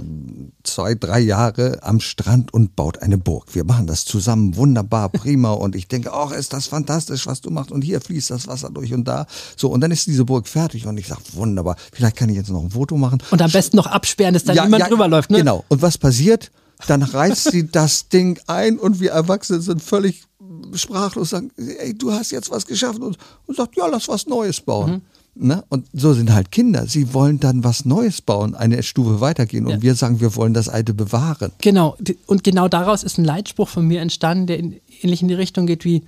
zwei, 0.63 0.95
drei 0.95 1.19
Jahre 1.19 1.79
am 1.81 1.99
Strand 1.99 2.53
und 2.53 2.75
baut 2.75 2.99
eine 3.01 3.17
Burg. 3.17 3.55
Wir 3.55 3.63
machen 3.63 3.87
das 3.87 4.05
zusammen 4.05 4.55
wunderbar, 4.55 5.09
prima. 5.09 5.51
und 5.53 5.75
ich 5.75 5.87
denke, 5.87 6.13
ach, 6.13 6.31
ist 6.31 6.53
das 6.53 6.67
fantastisch, 6.67 7.25
was 7.27 7.41
du 7.41 7.49
machst. 7.49 7.71
Und 7.71 7.81
hier 7.81 8.01
fließt 8.01 8.31
das 8.31 8.47
Wasser 8.47 8.69
durch 8.69 8.93
und 8.93 9.07
da. 9.07 9.25
So, 9.57 9.69
und 9.69 9.81
dann 9.81 9.91
ist 9.91 10.07
diese 10.07 10.25
Burg 10.25 10.47
fertig 10.47 10.85
und 10.85 10.97
ich 10.97 11.07
sage, 11.07 11.21
wunderbar, 11.33 11.75
vielleicht 11.91 12.15
kann 12.15 12.29
ich 12.29 12.35
jetzt 12.35 12.49
noch 12.49 12.63
ein 12.63 12.71
Foto 12.71 12.97
machen. 12.97 13.21
Und 13.31 13.41
am 13.41 13.51
besten 13.51 13.77
noch 13.77 13.87
absperren, 13.87 14.33
dass 14.33 14.43
da 14.43 14.53
ja, 14.53 14.63
niemand 14.63 14.81
ja, 14.81 14.89
drüber 14.89 15.07
läuft. 15.07 15.31
Ne? 15.31 15.39
Genau. 15.39 15.63
Und 15.67 15.81
was 15.81 15.97
passiert? 15.97 16.51
Dann 16.87 17.01
reißt 17.01 17.51
sie 17.51 17.71
das 17.71 18.09
Ding 18.09 18.39
ein 18.47 18.77
und 18.77 18.99
wir 18.99 19.11
Erwachsene 19.11 19.61
sind 19.61 19.81
völlig 19.81 20.25
sprachlos, 20.73 21.29
sagen, 21.29 21.51
ey, 21.55 21.93
du 21.97 22.11
hast 22.11 22.31
jetzt 22.31 22.49
was 22.51 22.65
geschaffen 22.65 23.03
und, 23.03 23.17
und 23.45 23.57
sagt, 23.57 23.75
ja, 23.75 23.87
lass 23.87 24.07
was 24.07 24.27
Neues 24.27 24.61
bauen. 24.61 24.91
Mhm. 24.91 25.01
Ne? 25.35 25.63
Und 25.69 25.87
so 25.93 26.13
sind 26.13 26.31
halt 26.31 26.51
Kinder. 26.51 26.85
Sie 26.85 27.13
wollen 27.13 27.39
dann 27.39 27.63
was 27.63 27.85
Neues 27.85 28.21
bauen, 28.21 28.53
eine 28.53 28.83
Stufe 28.83 29.19
weitergehen. 29.19 29.65
Und 29.65 29.71
ja. 29.71 29.81
wir 29.81 29.95
sagen, 29.95 30.19
wir 30.19 30.35
wollen 30.35 30.53
das 30.53 30.69
Alte 30.69 30.93
bewahren. 30.93 31.51
Genau. 31.59 31.97
Und 32.27 32.43
genau 32.43 32.67
daraus 32.67 33.03
ist 33.03 33.17
ein 33.17 33.25
Leitspruch 33.25 33.67
von 33.67 33.85
mir 33.85 34.01
entstanden, 34.01 34.47
der 34.47 34.59
in, 34.59 34.79
ähnlich 35.01 35.21
in 35.21 35.27
die 35.27 35.33
Richtung 35.33 35.65
geht 35.65 35.85
wie, 35.85 36.03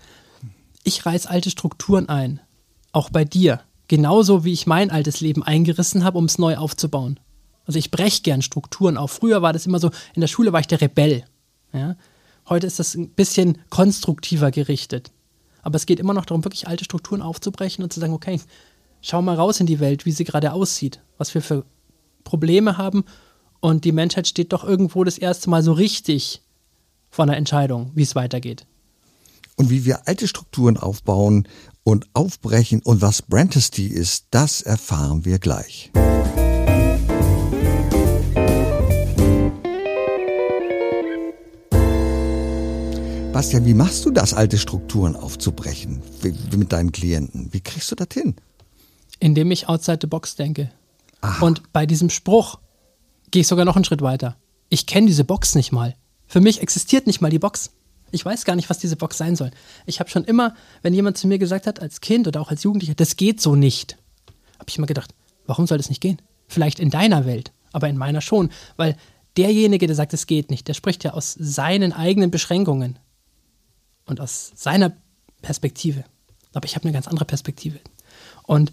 ich 0.83 1.05
reiß 1.05 1.25
alte 1.25 1.49
Strukturen 1.49 2.07
ein. 2.07 2.39
Auch 2.91 3.09
bei 3.09 3.25
dir. 3.25 3.61
Genauso 3.87 4.45
wie 4.45 4.53
ich 4.53 4.67
mein 4.67 4.91
altes 4.91 5.21
Leben 5.21 5.43
eingerissen 5.43 6.03
habe, 6.03 6.17
um 6.17 6.25
es 6.25 6.37
neu 6.37 6.57
aufzubauen. 6.57 7.19
Also 7.65 7.79
ich 7.79 7.91
breche 7.91 8.21
gern 8.21 8.41
Strukturen 8.43 8.97
auf. 8.97 9.11
Früher 9.11 9.41
war 9.41 9.53
das 9.53 9.65
immer 9.65 9.79
so, 9.79 9.89
in 10.13 10.21
der 10.21 10.27
Schule 10.27 10.53
war 10.53 10.59
ich 10.59 10.67
der 10.67 10.81
Rebell. 10.81 11.23
Ja? 11.73 11.95
Heute 12.47 12.67
ist 12.67 12.77
das 12.77 12.93
ein 12.93 13.09
bisschen 13.09 13.57
konstruktiver 13.69 14.51
gerichtet. 14.51 15.11
Aber 15.63 15.77
es 15.77 15.87
geht 15.87 15.99
immer 15.99 16.13
noch 16.13 16.25
darum, 16.25 16.45
wirklich 16.45 16.67
alte 16.67 16.85
Strukturen 16.85 17.23
aufzubrechen 17.23 17.83
und 17.83 17.91
zu 17.91 17.99
sagen, 17.99 18.13
okay, 18.13 18.39
schau 19.05 19.21
mal 19.21 19.35
raus 19.35 19.59
in 19.59 19.67
die 19.67 19.79
Welt, 19.79 20.05
wie 20.05 20.11
sie 20.11 20.23
gerade 20.23 20.51
aussieht, 20.51 20.99
was 21.17 21.33
wir 21.35 21.41
für 21.41 21.63
Probleme 22.23 22.77
haben. 22.77 23.05
Und 23.59 23.85
die 23.85 23.91
Menschheit 23.91 24.27
steht 24.27 24.51
doch 24.51 24.63
irgendwo 24.63 25.03
das 25.03 25.17
erste 25.17 25.49
Mal 25.49 25.61
so 25.61 25.73
richtig 25.73 26.41
vor 27.09 27.23
einer 27.23 27.37
Entscheidung, 27.37 27.91
wie 27.93 28.03
es 28.03 28.15
weitergeht. 28.15 28.65
Und 29.57 29.69
wie 29.69 29.85
wir 29.85 30.07
alte 30.07 30.27
Strukturen 30.27 30.75
aufbauen 30.75 31.47
und 31.83 32.07
aufbrechen 32.13 32.81
und 32.83 33.01
was 33.01 33.21
Brandesty 33.21 33.85
ist, 33.85 34.25
das 34.31 34.61
erfahren 34.61 35.23
wir 35.23 35.39
gleich. 35.39 35.91
Bastian, 43.31 43.65
wie 43.65 43.73
machst 43.73 44.05
du 44.05 44.11
das, 44.11 44.33
alte 44.33 44.57
Strukturen 44.57 45.15
aufzubrechen 45.15 46.01
mit 46.57 46.71
deinen 46.71 46.91
Klienten? 46.91 47.53
Wie 47.53 47.61
kriegst 47.61 47.91
du 47.91 47.95
das 47.95 48.07
hin? 48.13 48.35
Indem 49.19 49.51
ich 49.51 49.67
outside 49.67 49.99
the 50.01 50.07
box 50.07 50.35
denke. 50.35 50.71
Aha. 51.21 51.45
Und 51.45 51.71
bei 51.73 51.85
diesem 51.85 52.09
Spruch 52.09 52.59
gehe 53.31 53.41
ich 53.41 53.47
sogar 53.47 53.65
noch 53.65 53.75
einen 53.75 53.85
Schritt 53.85 54.01
weiter. 54.01 54.37
Ich 54.69 54.85
kenne 54.85 55.07
diese 55.07 55.23
Box 55.23 55.55
nicht 55.55 55.71
mal. 55.71 55.95
Für 56.27 56.41
mich 56.41 56.61
existiert 56.61 57.07
nicht 57.07 57.21
mal 57.21 57.29
die 57.29 57.39
Box. 57.39 57.71
Ich 58.11 58.23
weiß 58.23 58.45
gar 58.45 58.55
nicht, 58.55 58.69
was 58.69 58.79
diese 58.79 58.95
Box 58.95 59.17
sein 59.17 59.35
soll. 59.35 59.51
Ich 59.85 59.99
habe 59.99 60.09
schon 60.09 60.23
immer, 60.25 60.55
wenn 60.81 60.93
jemand 60.93 61.17
zu 61.17 61.27
mir 61.27 61.37
gesagt 61.37 61.67
hat, 61.67 61.81
als 61.81 62.01
Kind 62.01 62.27
oder 62.27 62.41
auch 62.41 62.49
als 62.49 62.63
Jugendlicher, 62.63 62.95
das 62.95 63.15
geht 63.15 63.41
so 63.41 63.55
nicht, 63.55 63.97
habe 64.59 64.69
ich 64.69 64.77
immer 64.77 64.87
gedacht, 64.87 65.13
warum 65.45 65.67
soll 65.67 65.77
das 65.77 65.89
nicht 65.89 66.01
gehen? 66.01 66.21
Vielleicht 66.47 66.79
in 66.79 66.89
deiner 66.89 67.25
Welt, 67.25 67.51
aber 67.71 67.89
in 67.89 67.97
meiner 67.97 68.21
schon. 68.21 68.49
Weil 68.77 68.95
derjenige, 69.37 69.87
der 69.87 69.95
sagt, 69.95 70.13
es 70.13 70.27
geht 70.27 70.49
nicht, 70.49 70.67
der 70.67 70.73
spricht 70.73 71.03
ja 71.03 71.13
aus 71.13 71.35
seinen 71.37 71.93
eigenen 71.93 72.31
Beschränkungen 72.31 72.99
und 74.05 74.21
aus 74.21 74.51
seiner 74.55 74.93
Perspektive. 75.41 76.05
Aber 76.53 76.65
ich 76.65 76.75
habe 76.75 76.85
eine 76.85 76.93
ganz 76.93 77.07
andere 77.07 77.25
Perspektive. 77.25 77.79
Und 78.43 78.71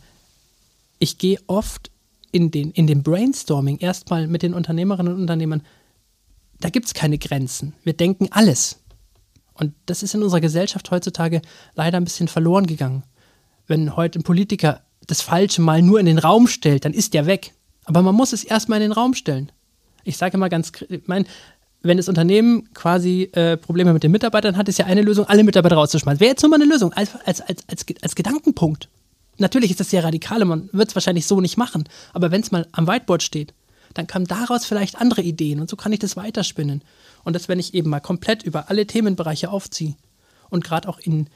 ich 1.02 1.18
gehe 1.18 1.38
oft 1.48 1.90
in 2.30 2.52
den, 2.52 2.70
in 2.70 2.86
dem 2.86 3.02
Brainstorming 3.02 3.78
erstmal 3.78 4.28
mit 4.28 4.42
den 4.42 4.54
Unternehmerinnen 4.54 5.14
und 5.14 5.20
Unternehmern, 5.20 5.62
da 6.60 6.70
gibt 6.70 6.86
es 6.86 6.94
keine 6.94 7.18
Grenzen. 7.18 7.74
Wir 7.82 7.92
denken 7.92 8.28
alles. 8.30 8.78
Und 9.54 9.74
das 9.86 10.04
ist 10.04 10.14
in 10.14 10.22
unserer 10.22 10.40
Gesellschaft 10.40 10.92
heutzutage 10.92 11.42
leider 11.74 11.96
ein 11.96 12.04
bisschen 12.04 12.28
verloren 12.28 12.66
gegangen. 12.66 13.02
Wenn 13.66 13.96
heute 13.96 14.20
ein 14.20 14.22
Politiker 14.22 14.82
das 15.08 15.22
Falsche 15.22 15.60
mal 15.60 15.82
nur 15.82 15.98
in 15.98 16.06
den 16.06 16.18
Raum 16.18 16.46
stellt, 16.46 16.84
dann 16.84 16.94
ist 16.94 17.14
der 17.14 17.26
weg. 17.26 17.52
Aber 17.84 18.02
man 18.02 18.14
muss 18.14 18.32
es 18.32 18.44
erstmal 18.44 18.80
in 18.80 18.90
den 18.90 18.92
Raum 18.92 19.14
stellen. 19.14 19.50
Ich 20.04 20.16
sage 20.16 20.36
immer 20.36 20.48
ganz, 20.48 20.70
ich 20.88 21.08
meine, 21.08 21.24
wenn 21.82 21.96
das 21.96 22.08
Unternehmen 22.08 22.72
quasi 22.74 23.24
äh, 23.32 23.56
Probleme 23.56 23.92
mit 23.92 24.04
den 24.04 24.12
Mitarbeitern 24.12 24.56
hat, 24.56 24.68
ist 24.68 24.78
ja 24.78 24.86
eine 24.86 25.02
Lösung, 25.02 25.26
alle 25.26 25.42
Mitarbeiter 25.42 25.74
rauszuschmeißen. 25.74 26.20
Wäre 26.20 26.30
jetzt 26.30 26.42
nur 26.42 26.50
mal 26.50 26.62
eine 26.62 26.72
Lösung, 26.72 26.92
als, 26.92 27.16
als, 27.26 27.40
als, 27.40 27.68
als, 27.68 27.84
als 28.00 28.14
Gedankenpunkt. 28.14 28.88
Natürlich 29.42 29.72
ist 29.72 29.80
das 29.80 29.90
sehr 29.90 30.04
radikal 30.04 30.40
und 30.42 30.48
man 30.48 30.70
wird 30.72 30.88
es 30.88 30.94
wahrscheinlich 30.94 31.26
so 31.26 31.40
nicht 31.40 31.56
machen. 31.56 31.84
Aber 32.12 32.30
wenn 32.30 32.40
es 32.40 32.52
mal 32.52 32.66
am 32.70 32.86
Whiteboard 32.86 33.22
steht, 33.24 33.52
dann 33.92 34.06
kamen 34.06 34.26
daraus 34.26 34.64
vielleicht 34.64 34.96
andere 34.96 35.20
Ideen 35.20 35.60
und 35.60 35.68
so 35.68 35.76
kann 35.76 35.92
ich 35.92 35.98
das 35.98 36.16
weiterspinnen. 36.16 36.82
Und 37.24 37.34
das, 37.34 37.48
wenn 37.48 37.58
ich 37.58 37.74
eben 37.74 37.90
mal 37.90 38.00
komplett 38.00 38.44
über 38.44 38.70
alle 38.70 38.86
Themenbereiche 38.86 39.50
aufziehe 39.50 39.96
und 40.48 40.62
gerade 40.62 40.88
auch 40.88 40.98
in 40.98 41.28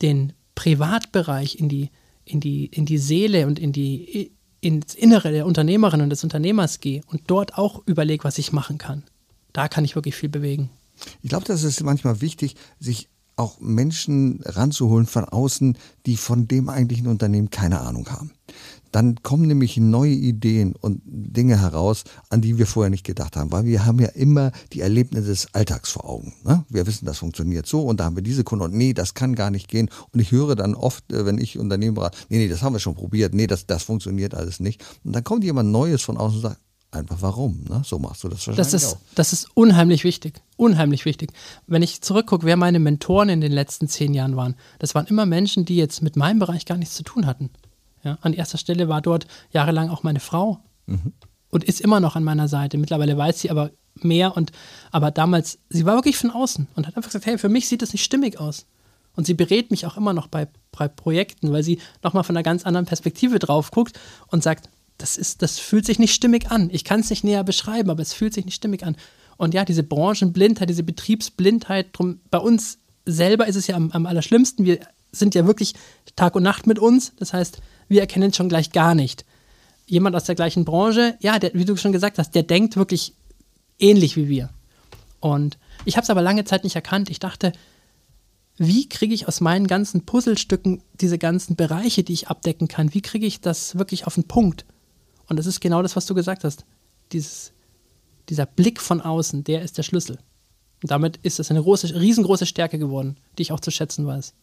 den 0.00 0.32
Privatbereich, 0.54 1.60
in 1.60 1.68
die, 1.68 1.90
in 2.24 2.40
die, 2.40 2.66
in 2.66 2.86
die 2.86 2.98
Seele 2.98 3.46
und 3.46 3.58
in 3.58 3.72
die, 3.72 4.32
ins 4.62 4.94
Innere 4.94 5.30
der 5.30 5.44
Unternehmerin 5.44 6.00
und 6.00 6.10
des 6.10 6.24
Unternehmers 6.24 6.80
gehe 6.80 7.02
und 7.06 7.24
dort 7.26 7.58
auch 7.58 7.86
überlege, 7.86 8.24
was 8.24 8.38
ich 8.38 8.50
machen 8.50 8.78
kann, 8.78 9.04
da 9.52 9.68
kann 9.68 9.84
ich 9.84 9.94
wirklich 9.94 10.16
viel 10.16 10.30
bewegen. 10.30 10.70
Ich 11.22 11.28
glaube, 11.28 11.44
das 11.44 11.62
ist 11.62 11.82
manchmal 11.82 12.22
wichtig, 12.22 12.56
sich 12.80 13.08
auch 13.36 13.60
Menschen 13.60 14.40
ranzuholen 14.44 15.06
von 15.06 15.24
außen, 15.24 15.76
die 16.06 16.16
von 16.16 16.48
dem 16.48 16.68
eigentlichen 16.68 17.06
Unternehmen 17.06 17.50
keine 17.50 17.80
Ahnung 17.80 18.08
haben 18.08 18.32
dann 18.96 19.22
kommen 19.22 19.46
nämlich 19.46 19.76
neue 19.76 20.12
Ideen 20.12 20.74
und 20.74 21.02
Dinge 21.04 21.60
heraus, 21.60 22.04
an 22.30 22.40
die 22.40 22.56
wir 22.56 22.66
vorher 22.66 22.88
nicht 22.88 23.04
gedacht 23.04 23.36
haben, 23.36 23.52
weil 23.52 23.66
wir 23.66 23.84
haben 23.84 23.98
ja 23.98 24.08
immer 24.08 24.52
die 24.72 24.80
Erlebnisse 24.80 25.26
des 25.26 25.54
Alltags 25.54 25.90
vor 25.90 26.08
Augen. 26.08 26.32
Ne? 26.44 26.64
Wir 26.70 26.86
wissen, 26.86 27.04
das 27.04 27.18
funktioniert 27.18 27.66
so 27.66 27.82
und 27.82 28.00
da 28.00 28.04
haben 28.04 28.16
wir 28.16 28.22
diese 28.22 28.42
Kunden 28.42 28.64
und 28.64 28.72
nee, 28.72 28.94
das 28.94 29.12
kann 29.12 29.34
gar 29.34 29.50
nicht 29.50 29.68
gehen. 29.68 29.90
Und 30.14 30.20
ich 30.20 30.32
höre 30.32 30.54
dann 30.56 30.74
oft, 30.74 31.12
äh, 31.12 31.26
wenn 31.26 31.36
ich 31.36 31.58
Unternehmen 31.58 31.94
berate, 31.94 32.16
nee, 32.30 32.38
nee, 32.38 32.48
das 32.48 32.62
haben 32.62 32.72
wir 32.72 32.80
schon 32.80 32.94
probiert, 32.94 33.34
nee, 33.34 33.46
das, 33.46 33.66
das 33.66 33.82
funktioniert 33.82 34.34
alles 34.34 34.60
nicht. 34.60 34.82
Und 35.04 35.14
dann 35.14 35.24
kommt 35.24 35.44
jemand 35.44 35.70
Neues 35.70 36.00
von 36.00 36.16
außen 36.16 36.36
und 36.36 36.42
sagt, 36.42 36.60
einfach 36.96 37.18
warum. 37.20 37.64
Ne? 37.68 37.82
So 37.84 37.98
machst 37.98 38.24
du 38.24 38.28
das 38.28 38.38
wahrscheinlich 38.38 38.58
das 38.58 38.74
ist, 38.74 38.94
auch. 38.94 38.98
Das 39.14 39.32
ist 39.32 39.48
unheimlich 39.54 40.04
wichtig. 40.04 40.40
Unheimlich 40.56 41.04
wichtig. 41.04 41.32
Wenn 41.66 41.82
ich 41.82 42.02
zurückgucke, 42.02 42.46
wer 42.46 42.56
meine 42.56 42.78
Mentoren 42.78 43.28
in 43.28 43.40
den 43.40 43.52
letzten 43.52 43.88
zehn 43.88 44.14
Jahren 44.14 44.36
waren, 44.36 44.56
das 44.78 44.94
waren 44.94 45.06
immer 45.06 45.26
Menschen, 45.26 45.64
die 45.64 45.76
jetzt 45.76 46.02
mit 46.02 46.16
meinem 46.16 46.38
Bereich 46.38 46.66
gar 46.66 46.78
nichts 46.78 46.94
zu 46.94 47.02
tun 47.02 47.26
hatten. 47.26 47.50
Ja, 48.02 48.18
an 48.20 48.32
erster 48.32 48.58
Stelle 48.58 48.88
war 48.88 49.02
dort 49.02 49.26
jahrelang 49.50 49.90
auch 49.90 50.02
meine 50.02 50.20
Frau 50.20 50.60
mhm. 50.86 51.12
und 51.50 51.64
ist 51.64 51.80
immer 51.80 52.00
noch 52.00 52.16
an 52.16 52.24
meiner 52.24 52.48
Seite. 52.48 52.78
Mittlerweile 52.78 53.16
weiß 53.16 53.40
sie 53.40 53.50
aber 53.50 53.70
mehr 53.94 54.36
und 54.36 54.52
aber 54.92 55.10
damals, 55.10 55.58
sie 55.68 55.86
war 55.86 55.94
wirklich 55.94 56.16
von 56.16 56.30
außen 56.30 56.68
und 56.74 56.86
hat 56.86 56.96
einfach 56.96 57.10
gesagt, 57.10 57.26
hey, 57.26 57.38
für 57.38 57.48
mich 57.48 57.68
sieht 57.68 57.82
das 57.82 57.92
nicht 57.92 58.04
stimmig 58.04 58.38
aus. 58.38 58.66
Und 59.16 59.26
sie 59.26 59.34
berät 59.34 59.70
mich 59.70 59.86
auch 59.86 59.96
immer 59.96 60.12
noch 60.12 60.26
bei, 60.26 60.46
bei 60.72 60.88
Projekten, 60.88 61.50
weil 61.50 61.62
sie 61.62 61.80
nochmal 62.02 62.22
von 62.22 62.36
einer 62.36 62.42
ganz 62.42 62.64
anderen 62.64 62.86
Perspektive 62.86 63.38
drauf 63.38 63.70
guckt 63.70 63.98
und 64.28 64.42
sagt, 64.42 64.68
das, 64.98 65.16
ist, 65.16 65.42
das 65.42 65.58
fühlt 65.58 65.86
sich 65.86 65.98
nicht 65.98 66.14
stimmig 66.14 66.50
an. 66.50 66.70
Ich 66.72 66.84
kann 66.84 67.00
es 67.00 67.10
nicht 67.10 67.24
näher 67.24 67.44
beschreiben, 67.44 67.90
aber 67.90 68.02
es 68.02 68.12
fühlt 68.12 68.34
sich 68.34 68.44
nicht 68.44 68.54
stimmig 68.54 68.84
an. 68.84 68.96
Und 69.36 69.54
ja, 69.54 69.64
diese 69.64 69.82
Branchenblindheit, 69.82 70.68
diese 70.68 70.82
Betriebsblindheit, 70.82 71.88
drum, 71.92 72.20
bei 72.30 72.38
uns 72.38 72.78
selber 73.04 73.46
ist 73.46 73.56
es 73.56 73.66
ja 73.66 73.76
am, 73.76 73.90
am 73.92 74.06
allerschlimmsten. 74.06 74.64
Wir 74.64 74.80
sind 75.12 75.34
ja 75.34 75.46
wirklich 75.46 75.74
Tag 76.16 76.34
und 76.34 76.42
Nacht 76.42 76.66
mit 76.66 76.78
uns. 76.78 77.12
Das 77.18 77.32
heißt, 77.32 77.60
wir 77.88 78.00
erkennen 78.00 78.30
es 78.30 78.36
schon 78.36 78.48
gleich 78.48 78.72
gar 78.72 78.94
nicht. 78.94 79.24
Jemand 79.86 80.16
aus 80.16 80.24
der 80.24 80.34
gleichen 80.34 80.64
Branche, 80.64 81.16
ja, 81.20 81.38
der, 81.38 81.54
wie 81.54 81.64
du 81.64 81.76
schon 81.76 81.92
gesagt 81.92 82.18
hast, 82.18 82.34
der 82.34 82.42
denkt 82.42 82.76
wirklich 82.76 83.14
ähnlich 83.78 84.16
wie 84.16 84.28
wir. 84.28 84.50
Und 85.20 85.58
ich 85.84 85.96
habe 85.96 86.04
es 86.04 86.10
aber 86.10 86.22
lange 86.22 86.44
Zeit 86.44 86.64
nicht 86.64 86.74
erkannt. 86.74 87.10
Ich 87.10 87.20
dachte, 87.20 87.52
wie 88.58 88.88
kriege 88.88 89.14
ich 89.14 89.28
aus 89.28 89.40
meinen 89.40 89.66
ganzen 89.66 90.04
Puzzlestücken 90.06 90.82
diese 90.94 91.18
ganzen 91.18 91.56
Bereiche, 91.56 92.02
die 92.02 92.14
ich 92.14 92.28
abdecken 92.28 92.68
kann, 92.68 92.94
wie 92.94 93.02
kriege 93.02 93.26
ich 93.26 93.40
das 93.40 93.76
wirklich 93.76 94.06
auf 94.06 94.14
den 94.14 94.24
Punkt? 94.24 94.64
Und 95.28 95.38
das 95.38 95.46
ist 95.46 95.60
genau 95.60 95.82
das, 95.82 95.96
was 95.96 96.06
du 96.06 96.14
gesagt 96.14 96.44
hast. 96.44 96.64
Dieses, 97.12 97.52
dieser 98.28 98.46
Blick 98.46 98.80
von 98.80 99.00
außen, 99.00 99.44
der 99.44 99.62
ist 99.62 99.78
der 99.78 99.82
Schlüssel. 99.82 100.18
Und 100.82 100.90
damit 100.90 101.18
ist 101.22 101.40
es 101.40 101.50
eine 101.50 101.62
große, 101.62 101.94
riesengroße 101.94 102.46
Stärke 102.46 102.78
geworden, 102.78 103.16
die 103.38 103.42
ich 103.42 103.52
auch 103.52 103.60
zu 103.60 103.70
schätzen 103.70 104.06
weiß. 104.06 104.34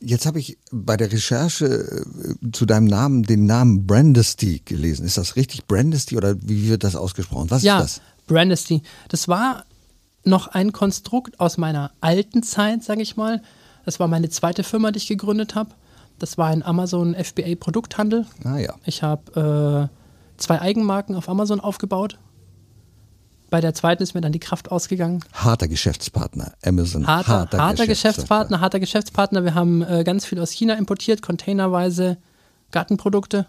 Jetzt 0.00 0.26
habe 0.26 0.38
ich 0.38 0.58
bei 0.70 0.96
der 0.96 1.10
Recherche 1.10 1.66
äh, 1.66 2.50
zu 2.52 2.66
deinem 2.66 2.86
Namen 2.86 3.22
den 3.22 3.46
Namen 3.46 3.86
Brandesty 3.86 4.60
gelesen. 4.64 5.06
Ist 5.06 5.16
das 5.16 5.36
richtig 5.36 5.66
Brandesty 5.66 6.16
oder 6.16 6.36
wie 6.42 6.68
wird 6.68 6.84
das 6.84 6.94
ausgesprochen? 6.94 7.50
Was 7.50 7.62
ja, 7.62 7.80
ist 7.80 7.98
das? 7.98 8.02
Brandesty. 8.26 8.82
Das 9.08 9.28
war 9.28 9.64
noch 10.24 10.48
ein 10.48 10.72
Konstrukt 10.72 11.40
aus 11.40 11.56
meiner 11.58 11.92
alten 12.00 12.42
Zeit, 12.42 12.84
sage 12.84 13.02
ich 13.02 13.16
mal. 13.16 13.42
Das 13.84 13.98
war 13.98 14.08
meine 14.08 14.28
zweite 14.28 14.62
Firma, 14.62 14.92
die 14.92 14.98
ich 14.98 15.08
gegründet 15.08 15.54
habe. 15.54 15.70
Das 16.18 16.38
war 16.38 16.48
ein 16.48 16.62
Amazon 16.62 17.14
FBA 17.14 17.56
Produkthandel. 17.58 18.26
Ah 18.44 18.58
ja. 18.58 18.74
Ich 18.84 19.02
habe 19.02 19.90
äh, 19.90 20.01
zwei 20.36 20.60
Eigenmarken 20.60 21.14
auf 21.14 21.28
Amazon 21.28 21.60
aufgebaut. 21.60 22.18
Bei 23.52 23.60
der 23.60 23.74
zweiten 23.74 24.02
ist 24.02 24.14
mir 24.14 24.22
dann 24.22 24.32
die 24.32 24.38
Kraft 24.38 24.70
ausgegangen. 24.70 25.22
Harter 25.34 25.68
Geschäftspartner, 25.68 26.54
Amazon. 26.64 27.06
Harter, 27.06 27.32
harter, 27.32 27.58
harter 27.58 27.86
Geschäftspartner, 27.86 28.60
harter 28.60 28.80
Geschäftspartner. 28.80 29.44
Wir 29.44 29.54
haben 29.54 29.82
äh, 29.82 30.04
ganz 30.04 30.24
viel 30.24 30.40
aus 30.40 30.50
China 30.50 30.74
importiert, 30.74 31.20
containerweise 31.20 32.16
Gartenprodukte. 32.70 33.46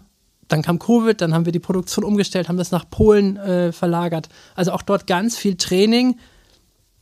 Dann 0.48 0.60
kam 0.60 0.78
Covid, 0.78 1.18
dann 1.18 1.32
haben 1.32 1.46
wir 1.46 1.52
die 1.52 1.58
Produktion 1.58 2.04
umgestellt, 2.04 2.50
haben 2.50 2.58
das 2.58 2.70
nach 2.70 2.84
Polen 2.90 3.38
äh, 3.38 3.72
verlagert. 3.72 4.28
Also 4.54 4.72
auch 4.72 4.82
dort 4.82 5.06
ganz 5.06 5.38
viel 5.38 5.56
Training, 5.56 6.18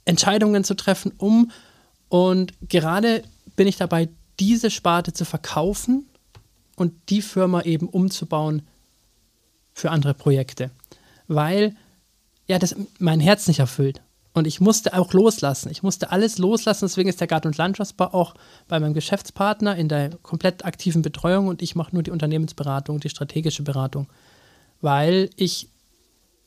Entscheidungen 0.05 0.63
zu 0.63 0.75
treffen, 0.75 1.13
um. 1.19 1.51
Und 2.09 2.53
gerade 2.69 3.25
bin 3.57 3.67
ich 3.67 3.79
dabei, 3.79 4.11
diese 4.39 4.71
Sparte 4.71 5.13
zu 5.13 5.25
verkaufen 5.25 6.07
und 6.77 6.93
die 7.09 7.21
Firma 7.21 7.63
eben 7.63 7.89
umzubauen 7.89 8.63
für 9.73 9.91
andere 9.91 10.15
Projekte. 10.15 10.71
Weil 11.29 11.77
ja, 12.47 12.59
das 12.59 12.77
mein 12.99 13.21
Herz 13.21 13.49
nicht 13.49 13.61
erfüllt. 13.61 14.03
Und 14.35 14.47
ich 14.47 14.61
musste 14.61 14.95
auch 14.95 15.13
loslassen. 15.13 15.71
Ich 15.71 15.83
musste 15.83 16.11
alles 16.11 16.39
loslassen. 16.39 16.87
Deswegen 16.87 17.09
ist 17.09 17.21
der 17.21 17.27
Garten- 17.27 17.49
und 17.49 17.59
Landschaftsbau 17.59 18.07
auch 18.15 18.35
bei 18.67 18.81
meinem 18.81 18.95
Geschäftspartner 18.95 19.77
in 19.77 19.89
der 19.89 20.17
komplett 20.23 20.65
aktiven 20.65 21.03
Betreuung 21.03 21.49
und 21.49 21.61
ich 21.61 21.75
mache 21.75 21.95
nur 21.95 22.03
die 22.03 22.11
Unternehmensberatung, 22.11 22.99
die 22.99 23.11
strategische 23.11 23.63
Beratung. 23.63 24.09
Weil 24.81 25.29
ich 25.37 25.69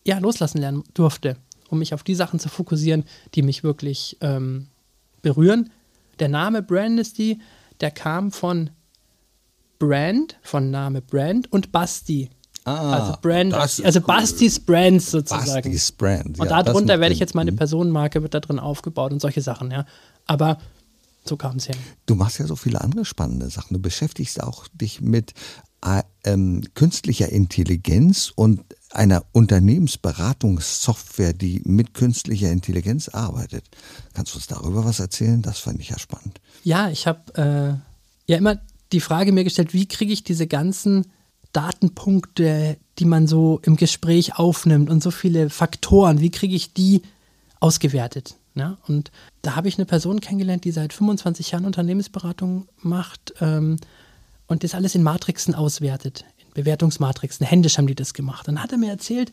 ja 0.03 0.17
loslassen 0.17 0.59
lernen 0.59 0.83
durfte, 0.93 1.37
um 1.69 1.79
mich 1.79 1.93
auf 1.93 2.03
die 2.03 2.15
Sachen 2.15 2.39
zu 2.39 2.49
fokussieren, 2.49 3.03
die 3.35 3.43
mich 3.43 3.63
wirklich 3.63 4.17
ähm, 4.21 4.67
berühren. 5.21 5.69
Der 6.19 6.29
Name 6.29 6.63
Brandesty, 6.63 7.39
der 7.81 7.91
kam 7.91 8.31
von 8.31 8.71
Brand, 9.77 10.37
von 10.41 10.71
Name 10.71 11.01
Brand 11.01 11.51
und 11.51 11.71
Basti. 11.71 12.29
Ah, 12.65 12.93
also 12.93 13.17
Brand, 13.21 13.53
also 13.53 13.83
cool. 13.83 14.01
Bastis 14.01 14.59
Brands 14.59 15.11
sozusagen. 15.11 15.71
Bastis 15.71 15.91
Brand. 15.91 16.39
Und 16.39 16.49
darunter 16.49 16.99
werde 16.99 17.13
ich 17.13 17.19
jetzt 17.19 17.35
meine 17.35 17.51
mhm. 17.51 17.57
Personenmarke, 17.57 18.23
wird 18.23 18.33
da 18.33 18.39
drin 18.39 18.59
aufgebaut 18.59 19.11
und 19.11 19.21
solche 19.21 19.41
Sachen, 19.41 19.69
ja. 19.69 19.85
Aber 20.25 20.57
so 21.25 21.37
kam 21.37 21.57
es 21.57 21.67
her. 21.67 21.75
Du 22.07 22.15
machst 22.15 22.39
ja 22.39 22.47
so 22.47 22.55
viele 22.55 22.81
andere 22.81 23.05
spannende 23.05 23.49
Sachen. 23.49 23.75
Du 23.75 23.79
beschäftigst 23.79 24.41
auch 24.41 24.67
dich 24.73 24.99
mit 24.99 25.33
äh, 25.83 26.01
ähm, 26.23 26.63
künstlicher 26.73 27.29
Intelligenz 27.29 28.31
und 28.35 28.61
einer 28.91 29.23
Unternehmensberatungssoftware, 29.31 31.33
die 31.33 31.61
mit 31.65 31.93
künstlicher 31.93 32.51
Intelligenz 32.51 33.09
arbeitet. 33.09 33.65
Kannst 34.13 34.33
du 34.33 34.37
uns 34.37 34.47
darüber 34.47 34.85
was 34.85 34.99
erzählen? 34.99 35.43
Das 35.43 35.59
fand 35.59 35.79
ich 35.79 35.89
ja 35.89 35.99
spannend. 35.99 36.41
Ja, 36.63 36.89
ich 36.89 37.05
habe 37.05 37.31
äh, 37.35 38.31
ja 38.31 38.37
immer 38.37 38.59
die 38.91 39.01
Frage 39.01 39.31
mir 39.31 39.43
gestellt, 39.43 39.73
wie 39.73 39.87
kriege 39.87 40.13
ich 40.13 40.23
diese 40.23 40.47
ganzen 40.47 41.05
Datenpunkte, 41.55 42.77
die 42.99 43.05
man 43.05 43.27
so 43.27 43.59
im 43.63 43.77
Gespräch 43.77 44.37
aufnimmt 44.37 44.89
und 44.89 45.01
so 45.01 45.09
viele 45.09 45.49
Faktoren, 45.49 46.19
wie 46.19 46.31
kriege 46.31 46.55
ich 46.55 46.73
die 46.73 47.01
ausgewertet? 47.61 48.35
Ja? 48.55 48.77
Und 48.87 49.11
da 49.41 49.55
habe 49.55 49.69
ich 49.69 49.77
eine 49.77 49.85
Person 49.85 50.19
kennengelernt, 50.19 50.65
die 50.65 50.71
seit 50.71 50.91
25 50.91 51.51
Jahren 51.51 51.65
Unternehmensberatung 51.65 52.67
macht 52.77 53.33
ähm, 53.39 53.77
und 54.47 54.63
das 54.63 54.75
alles 54.75 54.95
in 54.95 55.03
Matrixen 55.03 55.55
auswertet, 55.55 56.25
in 56.45 56.53
Bewertungsmatrixen. 56.53 57.45
Händisch 57.45 57.77
haben 57.77 57.87
die 57.87 57.95
das 57.95 58.13
gemacht. 58.13 58.47
Dann 58.47 58.61
hat 58.61 58.73
er 58.73 58.77
mir 58.77 58.89
erzählt, 58.89 59.31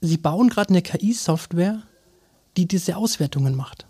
sie 0.00 0.18
bauen 0.18 0.48
gerade 0.48 0.70
eine 0.70 0.82
KI-Software, 0.82 1.82
die 2.56 2.66
diese 2.66 2.96
Auswertungen 2.96 3.56
macht. 3.56 3.86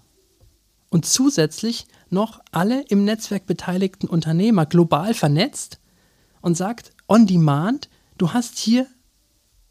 Und 0.89 1.05
zusätzlich 1.05 1.87
noch 2.09 2.41
alle 2.53 2.83
im 2.89 3.05
Netzwerk 3.05 3.45
beteiligten 3.45 4.07
Unternehmer 4.07 4.65
global 4.65 5.13
vernetzt 5.13 5.79
und 6.41 6.57
sagt, 6.57 6.93
on 7.09 7.27
demand, 7.27 7.89
du 8.19 8.33
hast 8.33 8.59
hier 8.59 8.87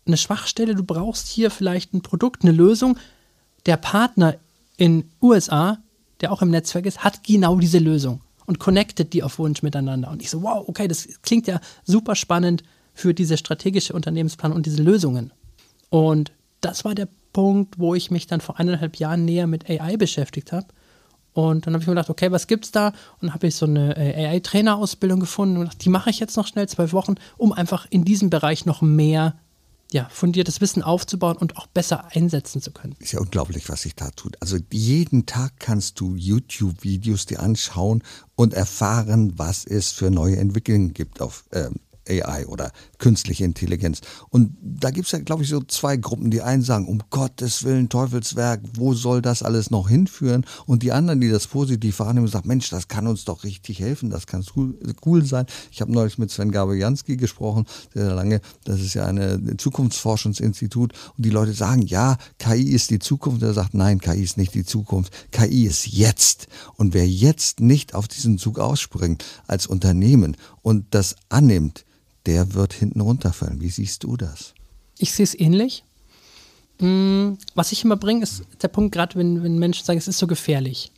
eine 0.06 0.18
Schwachstelle, 0.18 0.76
du 0.76 0.84
brauchst 0.84 1.28
hier 1.28 1.52
vielleicht 1.52 1.94
ein 1.94 2.02
Produkt, 2.02 2.44
eine 2.44 2.52
Lösung. 2.52 2.98
Der 3.66 3.78
Partner 3.78 4.36
in 4.78 5.10
USA, 5.22 5.80
der 6.22 6.32
auch 6.32 6.42
im 6.42 6.50
Netzwerk 6.50 6.86
ist, 6.86 7.04
hat 7.04 7.24
genau 7.24 7.58
diese 7.58 7.80
Lösung 7.80 8.22
und 8.46 8.60
connectet 8.60 9.14
die 9.14 9.24
auf 9.24 9.40
Wunsch 9.40 9.62
miteinander. 9.62 10.10
Und 10.10 10.22
ich 10.22 10.30
so, 10.30 10.42
wow, 10.42 10.68
okay, 10.68 10.88
das 10.88 11.08
klingt 11.22 11.48
ja 11.48 11.60
super 11.84 12.16
spannend 12.16 12.64
für 12.94 13.14
diese 13.14 13.38
strategische 13.38 13.94
Unternehmensplan 13.94 14.54
und 14.54 14.66
diese 14.66 14.82
Lösungen. 14.82 15.32
Und 15.90 16.32
das 16.62 16.86
war 16.86 16.96
der 16.96 17.08
Punkt, 17.34 17.78
wo 17.78 17.94
ich 17.94 18.10
mich 18.10 18.26
dann 18.26 18.42
vor 18.42 18.60
eineinhalb 18.60 18.96
Jahren 18.98 19.26
näher 19.26 19.46
mit 19.46 19.70
AI 19.70 19.98
beschäftigt 19.98 20.52
habe 20.52 20.68
Und 21.38 21.68
dann 21.68 21.76
habe 21.76 21.84
ich 21.84 21.88
mir 21.88 21.94
gedacht, 21.94 22.10
okay, 22.10 22.32
was 22.32 22.48
gibt's 22.48 22.72
da? 22.72 22.94
Und 23.22 23.32
habe 23.32 23.46
ich 23.46 23.56
so 23.56 23.68
eine 23.68 23.96
äh, 23.96 24.26
AI-Trainerausbildung 24.26 25.20
gefunden 25.20 25.58
und 25.58 25.66
gedacht, 25.66 25.86
die 25.86 25.90
mache 25.90 26.10
ich 26.10 26.20
jetzt 26.20 26.36
noch 26.36 26.48
schnell 26.48 26.68
zwölf 26.68 26.94
Wochen, 26.94 27.14
um 27.38 27.54
einfach 27.54 27.86
in 27.92 28.04
diesem 28.04 28.32
Bereich 28.32 28.66
noch 28.66 28.82
mehr 28.82 29.36
ja, 29.92 30.08
fundiertes 30.10 30.62
Wissen 30.62 30.82
aufzubauen 30.82 31.38
und 31.38 31.56
auch 31.58 31.68
besser 31.68 32.08
einsetzen 32.12 32.60
zu 32.60 32.72
können. 32.72 32.96
Ist 32.98 33.12
ja 33.12 33.20
unglaublich, 33.20 33.70
was 33.70 33.84
sich 33.84 33.96
da 33.96 34.10
tut. 34.10 34.36
Also 34.42 34.58
jeden 34.72 35.28
Tag 35.28 35.54
kannst 35.60 36.00
du 36.00 36.16
YouTube-Videos 36.16 37.28
dir 37.28 37.40
anschauen 37.40 38.04
und 38.36 38.56
erfahren, 38.56 39.38
was 39.38 39.64
es 39.64 39.92
für 39.92 40.10
neue 40.10 40.38
Entwicklungen 40.38 40.94
gibt 40.94 41.22
auf 41.22 41.46
ähm, 41.54 41.76
AI 42.10 42.48
oder 42.48 42.72
künstliche 42.98 43.44
Intelligenz. 43.44 44.02
Und 44.30 44.56
da 44.62 44.92
gibt 44.92 45.06
es 45.08 45.12
ja, 45.12 45.20
glaube 45.20 45.44
ich, 45.44 45.50
so 45.50 45.62
zwei 45.62 45.98
Gruppen. 45.98 46.32
Die 46.32 46.42
einen 46.42 46.62
sagen, 46.62 46.88
um 46.88 47.02
Gottes 47.10 47.64
Willen, 47.64 47.90
Teufelswerk, 47.90 48.62
wo 48.74 48.94
soll 48.94 49.22
das 49.22 49.44
alles 49.44 49.70
noch 49.70 49.90
hinführen? 49.90 50.46
Und 50.66 50.84
die 50.84 50.92
anderen, 50.92 51.22
die 51.22 51.30
das 51.30 51.48
positiv 51.48 52.00
wahrnehmen, 52.00 52.28
sagen, 52.28 52.48
Mensch, 52.48 52.70
das 52.70 52.88
kann 52.88 53.08
uns 53.08 53.26
doch 53.26 53.44
richtig 53.44 53.80
helfen, 53.80 54.10
das 54.10 54.28
kann 54.28 54.44
cool 55.06 55.26
sein. 55.26 55.46
Ich 55.72 55.82
habe 55.82 55.92
neulich 55.92 56.18
mit 56.18 56.32
Sven 56.32 56.52
Gabrielski 56.52 57.18
gesprochen, 57.18 57.66
sehr 57.94 58.14
lange. 58.14 58.42
Das 58.64 58.80
ist 58.80 58.94
ja 58.94 59.06
ein 59.06 59.56
Zukunftsforschungsinstitut. 59.58 60.94
Und 61.18 61.26
die 61.26 61.30
Leute 61.30 61.54
sagen, 61.54 61.82
ja, 61.82 62.18
KI 62.40 62.70
ist 62.72 62.90
die 62.90 63.00
Zukunft. 63.00 63.42
Er 63.42 63.54
sagt, 63.54 63.74
nein, 63.74 64.00
KI 64.00 64.24
ist 64.24 64.38
nicht 64.38 64.54
die 64.54 64.66
Zukunft. 64.66 65.32
KI 65.32 65.66
ist 65.66 65.88
jetzt. 65.88 66.48
Und 66.76 66.94
wer 66.94 67.08
jetzt 67.08 67.60
nicht 67.60 67.96
auf 67.96 68.08
diesen 68.08 68.38
Zug 68.38 68.60
ausspringt 68.60 69.24
als 69.48 69.68
Unternehmen 69.68 70.38
und 70.62 70.86
das 70.92 71.16
annimmt, 71.30 71.86
der 72.28 72.54
wird 72.54 72.74
hinten 72.74 73.02
runterfallen. 73.02 73.62
Wie 73.62 73.70
siehst 73.70 74.04
du 74.04 74.18
das? 74.18 74.54
Ich 75.00 75.14
sehe 75.14 75.24
es 75.24 75.40
ähnlich. 75.40 75.84
Hm, 76.80 77.38
was 77.56 77.72
ich 77.72 77.84
immer 77.84 77.96
bringe, 77.96 78.24
ist 78.24 78.44
der 78.62 78.68
Punkt, 78.68 78.94
gerade 78.94 79.16
wenn, 79.16 79.44
wenn 79.44 79.58
Menschen 79.58 79.86
sagen, 79.86 79.98
es 79.98 80.08
ist 80.08 80.20
so 80.20 80.28
gefährlich. 80.28 80.92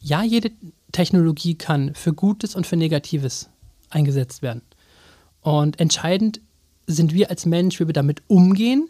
Ja, 0.00 0.22
jede 0.22 0.52
Technologie 0.92 1.56
kann 1.56 1.94
für 1.94 2.12
Gutes 2.12 2.54
und 2.54 2.66
für 2.66 2.76
Negatives 2.76 3.50
eingesetzt 3.90 4.40
werden. 4.40 4.62
Und 5.40 5.80
entscheidend 5.80 6.40
sind 6.86 7.12
wir 7.12 7.28
als 7.28 7.44
Mensch, 7.44 7.80
wie 7.80 7.86
wir 7.86 7.92
damit 7.92 8.22
umgehen 8.28 8.88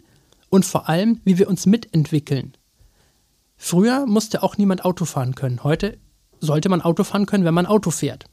und 0.49 0.65
vor 0.65 0.87
allem, 0.87 1.19
wie 1.25 1.37
wir 1.37 1.49
uns 1.49 1.65
mitentwickeln. 1.65 2.53
Früher 3.57 4.05
musste 4.05 4.43
auch 4.43 4.57
niemand 4.57 4.85
Auto 4.85 5.05
fahren 5.05 5.33
können. 5.33 5.63
Heute 5.63 5.97
sollte 6.39 6.69
man 6.69 6.81
Auto 6.81 7.03
fahren 7.03 7.25
können, 7.25 7.45
wenn 7.45 7.53
man 7.53 7.65
Auto 7.65 7.89
fährt. 7.89 8.25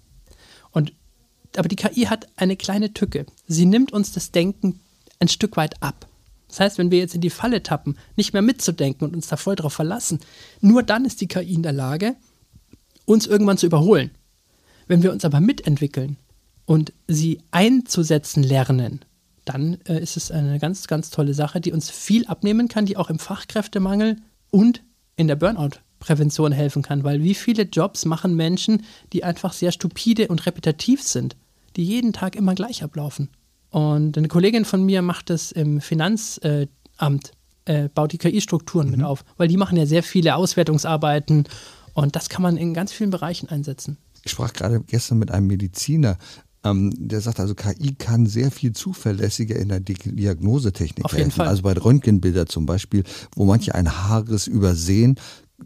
Aber 1.57 1.69
die 1.69 1.77
KI 1.77 2.07
hat 2.07 2.27
eine 2.37 2.57
kleine 2.57 2.93
Tücke. 2.95 3.27
Sie 3.47 3.67
nimmt 3.67 3.93
uns 3.93 4.13
das 4.13 4.33
Denken 4.33 4.81
ein 5.21 5.29
Stück 5.29 5.57
weit 5.57 5.83
ab. 5.83 6.07
Das 6.49 6.61
heißt, 6.61 6.79
wenn 6.79 6.91
wir 6.91 6.99
jetzt 6.99 7.15
in 7.15 7.21
die 7.21 7.31
Falle 7.31 7.63
tappen, 7.63 7.97
nicht 8.17 8.33
mehr 8.33 8.43
mitzudenken 8.43 9.09
und 9.09 9.17
uns 9.17 9.27
da 9.27 9.37
voll 9.37 9.57
drauf 9.57 9.73
verlassen, 9.73 10.21
nur 10.61 10.83
dann 10.83 11.05
ist 11.05 11.21
die 11.21 11.27
KI 11.27 11.55
in 11.55 11.63
der 11.63 11.73
Lage, 11.73 12.15
uns 13.07 13.27
irgendwann 13.27 13.59
zu 13.59 13.67
überholen. 13.67 14.11
Wenn 14.87 15.03
wir 15.03 15.13
uns 15.13 15.25
aber 15.25 15.41
mitentwickeln 15.41 16.17
und 16.65 16.93
sie 17.09 17.41
einzusetzen 17.51 18.43
lernen, 18.43 19.01
dann 19.45 19.79
äh, 19.87 20.01
ist 20.01 20.17
es 20.17 20.31
eine 20.31 20.59
ganz, 20.59 20.87
ganz 20.87 21.11
tolle 21.11 21.35
Sache, 21.35 21.61
die 21.61 21.73
uns 21.73 21.91
viel 21.91 22.27
abnehmen 22.27 22.69
kann, 22.69 22.87
die 22.87 22.97
auch 22.97 23.11
im 23.11 23.19
Fachkräftemangel 23.19 24.17
und 24.51 24.83
in 25.17 25.27
der 25.27 25.37
Burnout-Prävention 25.37 26.53
helfen 26.53 26.83
kann. 26.83 27.05
Weil 27.05 27.23
wie 27.23 27.35
viele 27.35 27.65
Jobs 27.65 28.05
machen 28.05 28.37
Menschen, 28.37 28.85
die 29.13 29.25
einfach 29.25 29.53
sehr 29.53 29.73
stupide 29.73 30.29
und 30.29 30.47
repetitiv 30.47 31.03
sind? 31.03 31.37
Die 31.77 31.85
jeden 31.85 32.13
Tag 32.13 32.37
immer 32.37 32.55
gleich 32.55 32.83
ablaufen. 32.83 33.29
Und 33.71 34.17
eine 34.17 34.29
Kollegin 34.29 34.65
von 34.65 34.85
mir 34.85 35.03
macht 35.03 35.31
das 35.31 35.51
im 35.51 35.81
Finanzamt, 35.81 36.69
äh, 37.65 37.89
baut 37.95 38.13
die 38.13 38.19
KI-Strukturen 38.19 38.87
mhm. 38.87 38.93
mit 38.93 39.03
auf, 39.03 39.25
weil 39.37 39.49
die 39.49 39.57
machen 39.57 39.77
ja 39.77 39.87
sehr 39.87 40.03
viele 40.03 40.37
Auswertungsarbeiten 40.37 41.45
und 41.93 42.17
das 42.17 42.29
kann 42.29 42.43
man 42.43 42.57
in 42.57 42.75
ganz 42.75 42.93
vielen 42.93 43.11
Bereichen 43.11 43.49
einsetzen. 43.49 43.99
Ich 44.23 44.33
sprach 44.33 44.53
gerade 44.53 44.81
gestern 44.81 45.19
mit 45.19 45.31
einem 45.31 45.47
Mediziner, 45.47 46.19
ähm, 46.65 46.93
der 46.97 47.21
sagt 47.21 47.41
also, 47.41 47.55
KI 47.55 47.95
kann 47.95 48.27
sehr 48.27 48.51
viel 48.51 48.73
zuverlässiger 48.73 49.57
in 49.57 49.69
der 49.69 49.81
Diagnosetechnik 49.81 51.05
Auf 51.05 51.13
jeden 51.13 51.25
helfen. 51.25 51.37
Fall. 51.37 51.49
Also 51.49 51.63
bei 51.63 51.73
Röntgenbildern 51.75 52.47
zum 52.47 52.65
Beispiel, 52.65 53.05
wo 53.37 53.45
manche 53.45 53.75
ein 53.75 53.91
Haares 53.91 54.47
übersehen, 54.47 55.17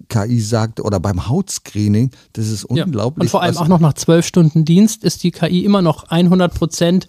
KI 0.08 0.40
sagt, 0.40 0.80
oder 0.80 1.00
beim 1.00 1.28
Hautscreening, 1.28 2.10
das 2.34 2.48
ist 2.48 2.64
unglaublich. 2.64 3.22
Ja. 3.22 3.22
Und 3.24 3.30
vor 3.30 3.42
allem 3.42 3.56
auch 3.56 3.68
noch 3.68 3.80
nach 3.80 3.94
zwölf 3.94 4.26
Stunden 4.26 4.64
Dienst 4.64 5.04
ist 5.04 5.22
die 5.22 5.30
KI 5.30 5.64
immer 5.64 5.82
noch 5.82 6.04
100 6.04 6.54
Prozent 6.54 7.08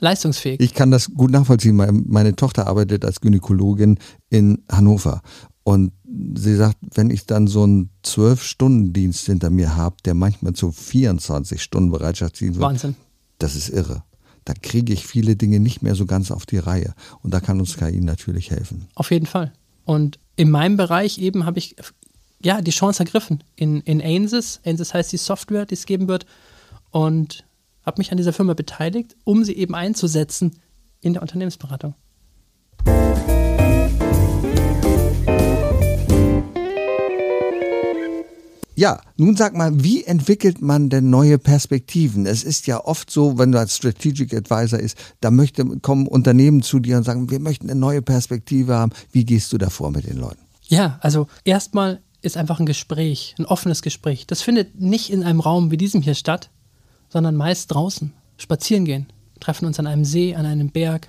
leistungsfähig. 0.00 0.60
Ich 0.60 0.74
kann 0.74 0.90
das 0.90 1.12
gut 1.14 1.30
nachvollziehen. 1.30 1.76
Meine, 1.76 2.34
Tochter 2.36 2.66
arbeitet 2.66 3.04
als 3.04 3.20
Gynäkologin 3.20 3.98
in 4.28 4.62
Hannover. 4.70 5.22
Und 5.62 5.92
sie 6.34 6.56
sagt, 6.56 6.78
wenn 6.94 7.10
ich 7.10 7.26
dann 7.26 7.46
so 7.46 7.62
einen 7.62 7.90
Zwölf-Stunden-Dienst 8.02 9.26
hinter 9.26 9.50
mir 9.50 9.76
habe, 9.76 9.96
der 10.04 10.14
manchmal 10.14 10.54
zu 10.54 10.72
24 10.72 11.62
Stunden 11.62 11.90
Bereitschaftsdienst 11.90 12.58
wird, 12.58 12.68
Wahnsinn. 12.68 12.96
das 13.38 13.54
ist 13.54 13.68
irre. 13.68 14.02
Da 14.46 14.54
kriege 14.54 14.92
ich 14.92 15.06
viele 15.06 15.36
Dinge 15.36 15.60
nicht 15.60 15.82
mehr 15.82 15.94
so 15.94 16.06
ganz 16.06 16.30
auf 16.30 16.46
die 16.46 16.58
Reihe. 16.58 16.94
Und 17.22 17.34
da 17.34 17.40
kann 17.40 17.60
uns 17.60 17.76
KI 17.76 18.00
natürlich 18.00 18.50
helfen. 18.50 18.88
Auf 18.94 19.10
jeden 19.10 19.26
Fall. 19.26 19.52
Und 19.84 20.18
in 20.40 20.50
meinem 20.50 20.78
Bereich 20.78 21.18
eben 21.18 21.44
habe 21.44 21.58
ich 21.58 21.76
ja 22.42 22.62
die 22.62 22.70
Chance 22.70 23.00
ergriffen 23.00 23.44
in, 23.56 23.82
in 23.82 24.00
ANSYS. 24.00 24.60
ANSYS 24.64 24.94
heißt 24.94 25.12
die 25.12 25.18
Software, 25.18 25.66
die 25.66 25.74
es 25.74 25.84
geben 25.84 26.08
wird. 26.08 26.24
Und 26.90 27.44
habe 27.84 27.98
mich 27.98 28.10
an 28.10 28.16
dieser 28.16 28.32
Firma 28.32 28.54
beteiligt, 28.54 29.16
um 29.24 29.44
sie 29.44 29.54
eben 29.54 29.74
einzusetzen 29.74 30.58
in 31.02 31.12
der 31.12 31.20
Unternehmensberatung. 31.20 31.94
Ja, 38.80 38.98
nun 39.18 39.36
sag 39.36 39.54
mal, 39.54 39.84
wie 39.84 40.04
entwickelt 40.04 40.62
man 40.62 40.88
denn 40.88 41.10
neue 41.10 41.36
Perspektiven? 41.36 42.24
Es 42.24 42.42
ist 42.42 42.66
ja 42.66 42.82
oft 42.82 43.10
so, 43.10 43.36
wenn 43.36 43.52
du 43.52 43.58
als 43.58 43.76
Strategic 43.76 44.32
Advisor 44.32 44.78
ist, 44.78 44.96
da 45.20 45.30
möchte, 45.30 45.66
kommen 45.80 46.06
Unternehmen 46.06 46.62
zu 46.62 46.78
dir 46.78 46.96
und 46.96 47.02
sagen, 47.02 47.28
wir 47.28 47.40
möchten 47.40 47.68
eine 47.68 47.78
neue 47.78 48.00
Perspektive 48.00 48.74
haben. 48.74 48.92
Wie 49.12 49.26
gehst 49.26 49.52
du 49.52 49.58
davor 49.58 49.90
mit 49.90 50.08
den 50.08 50.16
Leuten? 50.16 50.40
Ja, 50.66 50.98
also 51.02 51.26
erstmal 51.44 52.00
ist 52.22 52.38
einfach 52.38 52.58
ein 52.58 52.64
Gespräch, 52.64 53.34
ein 53.38 53.44
offenes 53.44 53.82
Gespräch. 53.82 54.26
Das 54.26 54.40
findet 54.40 54.80
nicht 54.80 55.10
in 55.10 55.24
einem 55.24 55.40
Raum 55.40 55.70
wie 55.70 55.76
diesem 55.76 56.00
hier 56.00 56.14
statt, 56.14 56.48
sondern 57.10 57.36
meist 57.36 57.74
draußen. 57.74 58.14
Spazieren 58.38 58.86
gehen, 58.86 59.08
treffen 59.40 59.66
uns 59.66 59.78
an 59.78 59.86
einem 59.86 60.06
See, 60.06 60.34
an 60.34 60.46
einem 60.46 60.70
Berg. 60.70 61.08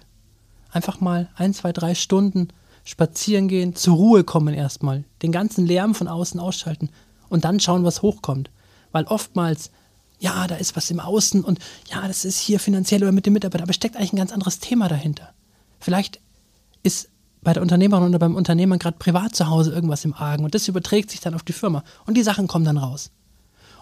Einfach 0.72 1.00
mal 1.00 1.30
ein, 1.38 1.54
zwei, 1.54 1.72
drei 1.72 1.96
Stunden 1.96 2.50
spazieren 2.84 3.48
gehen, 3.48 3.76
zur 3.76 3.96
Ruhe 3.96 4.26
kommen 4.26 4.54
erstmal, 4.54 5.06
den 5.22 5.32
ganzen 5.32 5.66
Lärm 5.66 5.96
von 5.96 6.10
außen 6.10 6.38
ausschalten 6.38 6.90
und 7.32 7.46
dann 7.46 7.60
schauen, 7.60 7.84
was 7.84 8.02
hochkommt. 8.02 8.52
Weil 8.91 9.06
oftmals, 9.06 9.72
ja, 10.20 10.48
da 10.48 10.56
ist 10.56 10.76
was 10.76 10.91
im 10.91 11.00
Außen 11.00 11.44
und 11.44 11.60
ja, 11.89 12.08
das 12.08 12.26
ist 12.26 12.39
hier 12.39 12.60
finanziell 12.60 13.02
oder 13.02 13.12
mit 13.12 13.26
dem 13.26 13.34
Mitarbeiter, 13.34 13.63
aber 13.63 13.74
steckt 13.74 13.96
eigentlich 13.96 14.13
ein 14.13 14.17
ganz 14.17 14.34
anderes 14.34 14.60
Thema 14.60 14.88
dahinter. 14.88 15.34
Vielleicht 15.80 16.20
ist 16.84 17.10
bei 17.41 17.54
der 17.54 17.62
Unternehmerin 17.62 18.10
oder 18.10 18.20
beim 18.20 18.36
Unternehmer 18.36 18.78
gerade 18.78 18.98
privat 18.98 19.36
zu 19.36 19.48
Hause 19.48 19.72
irgendwas 19.72 20.06
im 20.06 20.13
Argen 20.13 20.44
und 20.44 20.54
das 20.54 20.67
überträgt 20.67 21.10
sich 21.10 21.22
dann 21.22 21.34
auf 21.34 21.44
die 21.44 21.54
Firma 21.54 21.84
und 22.06 22.15
die 22.15 22.24
Sachen 22.24 22.48
kommen 22.48 22.65
dann 22.65 22.78
raus. 22.78 23.12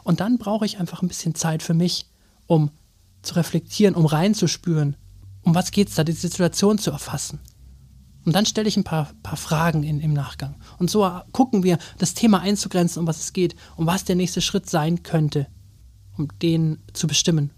Und 0.04 0.22
dann 0.22 0.38
brauche 0.38 0.66
ich 0.66 0.80
einfach 0.80 1.02
ein 1.02 1.10
bisschen 1.10 1.36
Zeit 1.36 1.62
für 1.62 1.74
mich, 1.74 2.06
um 2.48 2.72
zu 3.22 3.36
reflektieren, 3.36 3.96
um 3.96 4.06
reinzuspüren, 4.06 4.96
um 5.42 5.56
was 5.56 5.72
geht 5.72 5.90
es 5.90 5.96
da, 5.96 6.04
die 6.04 6.14
Situation 6.14 6.78
zu 6.78 6.92
erfassen. 6.92 7.40
Und 8.30 8.34
dann 8.34 8.46
stelle 8.46 8.68
ich 8.68 8.78
ein 8.78 8.84
paar, 8.84 9.12
paar 9.24 9.38
Fragen 9.38 9.82
in, 9.82 10.00
im 10.00 10.14
Nachgang. 10.14 10.54
Und 10.78 10.92
so 10.92 11.10
gucken 11.32 11.64
wir, 11.64 11.80
das 11.98 12.14
Thema 12.14 12.42
einzugrenzen, 12.42 13.00
um 13.00 13.08
was 13.08 13.20
es 13.20 13.34
geht, 13.34 13.56
um 13.76 13.88
was 13.88 14.04
der 14.04 14.16
nächste 14.16 14.40
Schritt 14.40 14.70
sein 14.70 15.02
könnte, 15.02 15.48
um 16.16 16.28
den 16.40 16.78
zu 16.94 17.08
bestimmen. 17.08 17.50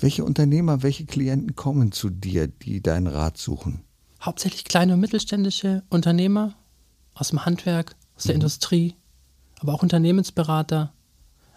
Welche 0.00 0.24
Unternehmer, 0.24 0.82
welche 0.82 1.04
Klienten 1.04 1.54
kommen 1.54 1.92
zu 1.92 2.10
dir, 2.10 2.48
die 2.48 2.82
deinen 2.82 3.06
Rat 3.06 3.38
suchen? 3.38 3.84
Hauptsächlich 4.20 4.64
kleine 4.64 4.94
und 4.94 5.00
mittelständische 5.00 5.84
Unternehmer 5.90 6.56
aus 7.14 7.28
dem 7.28 7.46
Handwerk, 7.46 7.94
aus 8.16 8.24
der 8.24 8.34
mhm. 8.34 8.40
Industrie, 8.40 8.96
aber 9.60 9.74
auch 9.74 9.84
Unternehmensberater. 9.84 10.92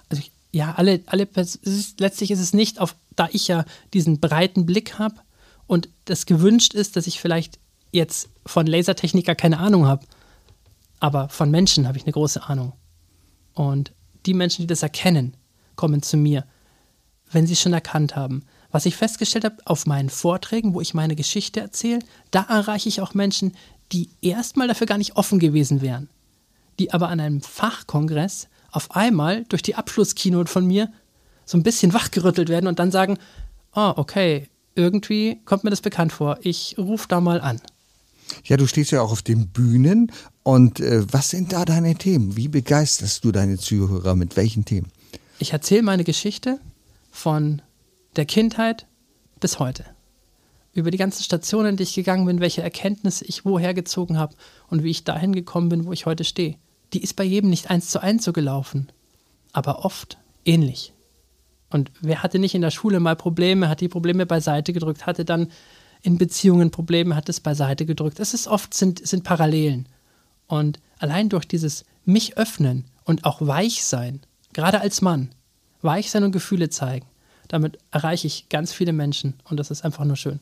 Also 0.09 0.21
ich, 0.21 0.31
ja, 0.51 0.75
alle, 0.75 1.01
alle 1.07 1.27
ist, 1.33 1.99
letztlich 1.99 2.29
ist 2.29 2.39
es 2.39 2.53
nicht 2.53 2.79
auf, 2.79 2.95
da 3.15 3.29
ich 3.31 3.47
ja 3.47 3.65
diesen 3.95 4.19
breiten 4.19 4.67
Blick 4.67 4.99
habe 4.99 5.15
und 5.65 5.89
das 6.05 6.27
gewünscht 6.27 6.75
ist, 6.75 6.97
dass 6.97 7.07
ich 7.07 7.19
vielleicht 7.19 7.57
jetzt 7.95 8.29
von 8.45 8.67
Lasertechniker 8.67 9.35
keine 9.35 9.57
Ahnung 9.59 9.87
habe, 9.87 10.05
aber 10.99 11.29
von 11.29 11.49
Menschen 11.49 11.87
habe 11.87 11.97
ich 11.97 12.03
eine 12.03 12.13
große 12.13 12.43
Ahnung. 12.47 12.73
Und 13.53 13.93
die 14.25 14.33
Menschen, 14.33 14.61
die 14.63 14.67
das 14.67 14.83
erkennen, 14.83 15.35
kommen 15.75 16.01
zu 16.01 16.17
mir, 16.17 16.45
wenn 17.31 17.47
sie 17.47 17.53
es 17.53 17.61
schon 17.61 17.73
erkannt 17.73 18.15
haben. 18.15 18.43
Was 18.71 18.85
ich 18.85 18.95
festgestellt 18.95 19.45
habe 19.45 19.57
auf 19.65 19.85
meinen 19.85 20.09
Vorträgen, 20.09 20.73
wo 20.73 20.81
ich 20.81 20.93
meine 20.93 21.15
Geschichte 21.15 21.59
erzähle, 21.59 21.99
da 22.31 22.41
erreiche 22.43 22.89
ich 22.89 23.01
auch 23.01 23.13
Menschen, 23.13 23.53
die 23.91 24.09
erstmal 24.21 24.67
dafür 24.67 24.87
gar 24.87 24.97
nicht 24.97 25.15
offen 25.15 25.39
gewesen 25.39 25.81
wären, 25.81 26.09
die 26.79 26.93
aber 26.93 27.09
an 27.09 27.19
einem 27.19 27.41
Fachkongress 27.41 28.47
auf 28.71 28.95
einmal 28.95 29.45
durch 29.45 29.61
die 29.61 29.75
Abschlusskeynote 29.75 30.51
von 30.51 30.65
mir 30.65 30.91
so 31.45 31.57
ein 31.57 31.63
bisschen 31.63 31.93
wachgerüttelt 31.93 32.49
werden 32.49 32.67
und 32.67 32.79
dann 32.79 32.91
sagen, 32.91 33.17
oh, 33.75 33.93
okay, 33.95 34.49
irgendwie 34.73 35.41
kommt 35.45 35.63
mir 35.63 35.69
das 35.69 35.81
bekannt 35.81 36.11
vor, 36.11 36.39
ich 36.41 36.75
rufe 36.77 37.07
da 37.07 37.21
mal 37.21 37.39
an. 37.39 37.61
Ja, 38.43 38.57
du 38.57 38.67
stehst 38.67 38.91
ja 38.91 39.01
auch 39.01 39.11
auf 39.11 39.21
den 39.21 39.47
Bühnen 39.47 40.11
Und 40.43 40.79
äh, 40.79 41.11
was 41.11 41.29
sind 41.29 41.53
da 41.53 41.65
deine 41.65 41.95
Themen? 41.95 42.37
Wie 42.37 42.47
begeisterst 42.47 43.23
du 43.23 43.31
deine 43.31 43.57
Zuhörer 43.57 44.15
mit 44.15 44.37
welchen 44.37 44.63
Themen? 44.63 44.91
Ich 45.39 45.53
erzähle 45.53 45.81
meine 45.81 46.03
Geschichte 46.03 46.59
von 47.11 47.63
der 48.15 48.25
Kindheit 48.25 48.85
bis 49.39 49.57
heute. 49.57 49.85
Über 50.73 50.91
die 50.91 50.97
ganzen 50.97 51.23
Stationen, 51.23 51.77
die 51.77 51.83
ich 51.83 51.95
gegangen 51.95 52.25
bin, 52.25 52.41
welche 52.41 52.61
Erkenntnisse 52.61 53.25
ich 53.25 53.43
woher 53.43 53.73
gezogen 53.73 54.17
habe 54.17 54.35
und 54.67 54.83
wie 54.83 54.91
ich 54.91 55.03
dahin 55.03 55.33
gekommen 55.33 55.69
bin, 55.69 55.85
wo 55.85 55.93
ich 55.93 56.05
heute 56.05 56.23
stehe. 56.23 56.57
Die 56.93 57.01
ist 57.01 57.15
bei 57.15 57.23
jedem 57.23 57.49
nicht 57.49 57.69
eins 57.69 57.89
zu 57.89 57.99
eins 57.99 58.23
so 58.23 58.31
gelaufen, 58.31 58.89
aber 59.51 59.83
oft 59.83 60.17
ähnlich. 60.45 60.93
Und 61.69 61.91
wer 62.01 62.21
hatte 62.21 62.39
nicht 62.39 62.55
in 62.55 62.61
der 62.61 62.71
Schule 62.71 62.99
mal 62.99 63.15
Probleme, 63.15 63.67
hat 63.67 63.81
die 63.81 63.89
Probleme 63.89 64.25
beiseite 64.25 64.73
gedrückt, 64.73 65.05
hatte 65.05 65.25
dann 65.25 65.47
in 66.05 66.17
Beziehungen 66.17 66.69
Probleme, 66.69 67.15
hat 67.15 67.29
es 67.29 67.39
beiseite 67.39 67.85
gedrückt. 67.85 68.19
Es 68.19 68.33
ist 68.33 68.47
oft 68.47 68.73
sind, 68.73 69.05
sind 69.05 69.23
Parallelen. 69.23 69.87
Und 70.47 70.79
allein 70.99 71.29
durch 71.29 71.45
dieses 71.45 71.83
mich 72.05 72.37
öffnen 72.37 72.85
und 73.05 73.25
auch 73.25 73.41
weich 73.41 73.83
sein, 73.83 74.21
gerade 74.53 74.81
als 74.81 75.01
Mann, 75.01 75.29
weich 75.81 76.11
sein 76.11 76.23
und 76.23 76.31
Gefühle 76.31 76.69
zeigen, 76.69 77.07
damit 77.47 77.79
erreiche 77.91 78.27
ich 78.27 78.49
ganz 78.49 78.71
viele 78.71 78.93
Menschen 78.93 79.33
und 79.45 79.59
das 79.59 79.71
ist 79.71 79.83
einfach 79.83 80.05
nur 80.05 80.15
schön. 80.15 80.39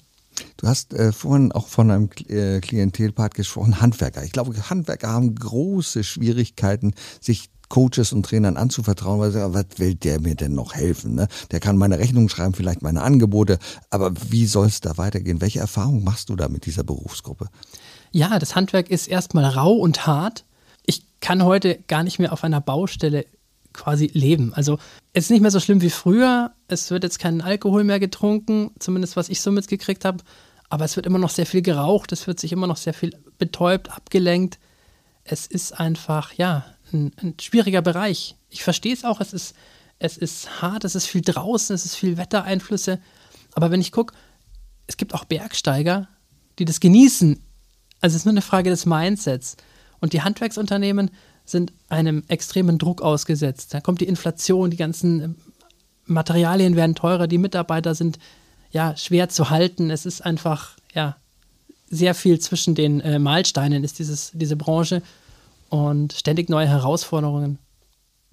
Du 0.58 0.68
hast 0.68 0.94
äh, 0.94 1.12
vorhin 1.12 1.52
auch 1.52 1.68
von 1.68 1.92
einem 1.92 2.10
äh, 2.28 2.60
Klientelpart 2.60 3.36
gesprochen, 3.36 3.80
Handwerker. 3.80 4.24
Ich 4.24 4.32
glaube, 4.32 4.70
Handwerker 4.70 5.10
haben 5.10 5.36
große 5.36 6.04
Schwierigkeiten, 6.04 6.94
sich 7.22 7.50
Coaches 7.74 8.14
und 8.14 8.24
Trainern 8.24 8.56
anzuvertrauen, 8.56 9.20
weil 9.20 9.32
sie 9.32 9.40
sagen, 9.40 9.56
was 9.56 9.66
will 9.78 9.96
der 9.96 10.22
mir 10.22 10.36
denn 10.36 10.54
noch 10.54 10.76
helfen? 10.76 11.16
Ne? 11.16 11.28
Der 11.50 11.60
kann 11.60 11.76
meine 11.76 11.98
Rechnung 11.98 12.30
schreiben, 12.30 12.54
vielleicht 12.54 12.84
meine 12.84 13.02
Angebote, 13.02 13.58
aber 13.90 14.14
wie 14.30 14.46
soll 14.46 14.68
es 14.68 14.80
da 14.80 14.96
weitergehen? 15.00 15.42
Welche 15.42 15.60
Erfahrung 15.60 16.04
machst 16.04 16.30
du 16.30 16.36
da 16.36 16.50
mit 16.50 16.68
dieser 16.68 16.84
Berufsgruppe? 16.84 17.48
Ja, 18.12 18.38
das 18.38 18.56
Handwerk 18.56 18.92
ist 18.92 19.08
erstmal 19.08 19.46
rau 19.46 19.72
und 19.72 20.06
hart. 20.06 20.46
Ich 20.86 21.04
kann 21.20 21.44
heute 21.44 21.80
gar 21.88 22.04
nicht 22.04 22.20
mehr 22.20 22.32
auf 22.32 22.44
einer 22.44 22.62
Baustelle 22.62 23.26
quasi 23.74 24.06
leben. 24.14 24.54
Also 24.54 24.78
es 25.14 25.24
ist 25.24 25.32
nicht 25.32 25.42
mehr 25.42 25.50
so 25.50 25.60
schlimm 25.60 25.82
wie 25.82 25.90
früher. 25.90 26.52
Es 26.68 26.92
wird 26.92 27.04
jetzt 27.04 27.18
kein 27.18 27.42
Alkohol 27.42 27.84
mehr 27.84 28.00
getrunken, 28.00 28.70
zumindest 28.78 29.16
was 29.16 29.30
ich 29.30 29.42
so 29.42 29.52
mitgekriegt 29.52 30.06
habe. 30.06 30.24
Aber 30.70 30.86
es 30.86 30.96
wird 30.96 31.08
immer 31.08 31.18
noch 31.18 31.32
sehr 31.32 31.48
viel 31.48 31.64
geraucht, 31.64 32.12
es 32.12 32.28
wird 32.28 32.40
sich 32.40 32.52
immer 32.52 32.68
noch 32.68 32.78
sehr 32.78 32.94
viel 32.94 33.18
betäubt, 33.40 33.90
abgelenkt. 33.90 34.60
Es 35.24 35.48
ist 35.48 35.72
einfach, 35.72 36.34
ja, 36.34 36.66
ein, 36.94 37.12
ein 37.22 37.36
schwieriger 37.40 37.82
Bereich. 37.82 38.36
Ich 38.50 38.64
verstehe 38.64 38.94
es 38.94 39.04
auch, 39.04 39.20
es 39.20 39.34
ist, 39.34 39.56
es 40.00 40.18
ist 40.18 40.62
hart, 40.62 40.86
es 40.86 40.96
ist 40.96 41.08
viel 41.08 41.22
draußen, 41.22 41.74
es 41.74 41.86
ist 41.86 41.96
viel 41.96 42.18
Wettereinflüsse. 42.18 43.00
Aber 43.54 43.72
wenn 43.72 43.82
ich 43.82 43.92
gucke, 43.92 44.16
es 44.88 44.98
gibt 44.98 45.14
auch 45.14 45.26
Bergsteiger, 45.26 46.08
die 46.60 46.66
das 46.66 46.80
genießen. 46.80 47.40
Also 48.02 48.16
es 48.16 48.22
ist 48.22 48.26
nur 48.26 48.34
eine 48.34 48.42
Frage 48.42 48.70
des 48.70 48.86
Mindsets. 48.86 49.58
Und 50.00 50.14
die 50.14 50.22
Handwerksunternehmen 50.22 51.12
sind 51.46 51.74
einem 51.90 52.24
extremen 52.28 52.78
Druck 52.78 53.02
ausgesetzt. 53.02 53.74
Da 53.74 53.82
kommt 53.82 54.02
die 54.02 54.08
Inflation, 54.08 54.72
die 54.72 54.78
ganzen 54.78 55.22
ähm, 55.22 55.36
Materialien 56.06 56.76
werden 56.76 56.96
teurer, 56.96 57.28
die 57.28 57.38
Mitarbeiter 57.38 57.96
sind 57.96 58.20
ja 58.72 58.98
schwer 58.98 59.30
zu 59.30 59.50
halten. 59.50 59.90
Es 59.90 60.06
ist 60.06 60.22
einfach 60.26 60.76
ja 60.94 61.16
sehr 61.90 62.16
viel 62.16 62.40
zwischen 62.40 62.76
den 62.76 63.02
äh, 63.02 63.20
Mahlsteinen 63.20 63.84
ist 63.84 64.00
dieses, 64.00 64.32
diese 64.34 64.56
Branche 64.56 65.02
und 65.74 66.14
ständig 66.14 66.50
neue 66.52 66.68
Herausforderungen. 66.68 67.58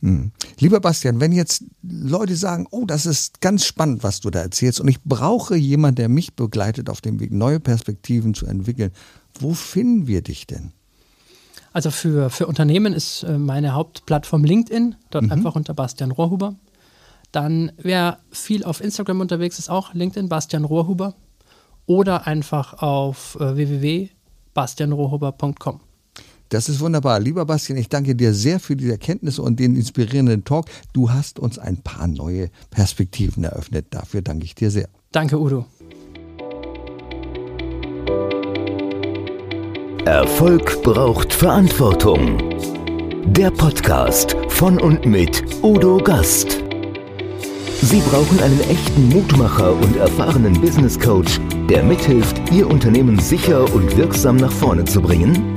Hm. 0.03 0.33
Lieber 0.59 0.79
Bastian, 0.79 1.20
wenn 1.20 1.33
jetzt 1.33 1.64
Leute 1.83 2.37
sagen, 2.37 2.66
oh, 2.70 2.85
das 2.85 3.07
ist 3.07 3.40
ganz 3.40 3.64
spannend, 3.64 4.03
was 4.03 4.20
du 4.20 4.29
da 4.29 4.40
erzählst 4.40 4.79
und 4.79 4.88
ich 4.88 5.03
brauche 5.05 5.57
jemanden, 5.57 5.96
der 5.96 6.11
mich 6.11 6.35
begleitet 6.35 6.90
auf 6.90 7.00
dem 7.00 7.18
Weg, 7.18 7.33
neue 7.33 7.59
Perspektiven 7.59 8.35
zu 8.35 8.44
entwickeln, 8.44 8.92
wo 9.38 9.55
finden 9.55 10.07
wir 10.07 10.20
dich 10.20 10.46
denn? 10.46 10.72
Also 11.72 11.90
für, 11.90 12.29
für 12.29 12.46
Unternehmen 12.46 12.92
ist 12.92 13.22
äh, 13.22 13.38
meine 13.38 13.72
Hauptplattform 13.72 14.44
LinkedIn, 14.44 14.96
dort 15.09 15.24
mhm. 15.24 15.33
einfach 15.33 15.57
unter 15.57 15.72
Bastian 15.72 16.11
Rohrhuber. 16.11 16.57
Dann, 17.33 17.72
wer 17.79 18.18
viel 18.31 18.64
auf 18.64 18.83
Instagram 18.83 19.22
unterwegs 19.22 19.59
ist, 19.59 19.70
auch 19.70 19.94
LinkedIn, 19.94 20.29
Bastian 20.29 20.66
Rohrhuber. 20.66 21.14
Oder 21.87 22.26
einfach 22.26 22.83
auf 22.83 23.38
äh, 23.40 23.57
www.bastianrohrhuber.com. 23.57 25.81
Das 26.50 26.68
ist 26.68 26.80
wunderbar. 26.80 27.20
Lieber 27.20 27.46
Bastian, 27.46 27.78
ich 27.78 27.88
danke 27.88 28.16
dir 28.16 28.34
sehr 28.34 28.58
für 28.58 28.74
die 28.74 28.90
Erkenntnisse 28.90 29.40
und 29.40 29.60
den 29.60 29.76
inspirierenden 29.76 30.44
Talk. 30.44 30.66
Du 30.92 31.10
hast 31.10 31.38
uns 31.38 31.58
ein 31.58 31.76
paar 31.78 32.08
neue 32.08 32.50
Perspektiven 32.70 33.44
eröffnet. 33.44 33.86
Dafür 33.90 34.20
danke 34.20 34.44
ich 34.44 34.56
dir 34.56 34.70
sehr. 34.70 34.88
Danke, 35.12 35.38
Udo. 35.38 35.64
Erfolg 40.06 40.82
braucht 40.82 41.32
Verantwortung. 41.32 42.38
Der 43.26 43.52
Podcast 43.52 44.36
von 44.48 44.80
und 44.80 45.06
mit 45.06 45.44
Udo 45.62 45.98
Gast. 45.98 46.64
Sie 47.82 48.00
brauchen 48.00 48.40
einen 48.40 48.60
echten 48.68 49.08
Mutmacher 49.08 49.72
und 49.72 49.96
erfahrenen 49.96 50.60
Business 50.60 50.98
Coach, 50.98 51.38
der 51.68 51.84
mithilft, 51.84 52.50
Ihr 52.50 52.68
Unternehmen 52.68 53.20
sicher 53.20 53.72
und 53.72 53.96
wirksam 53.96 54.36
nach 54.36 54.52
vorne 54.52 54.84
zu 54.84 55.00
bringen? 55.00 55.56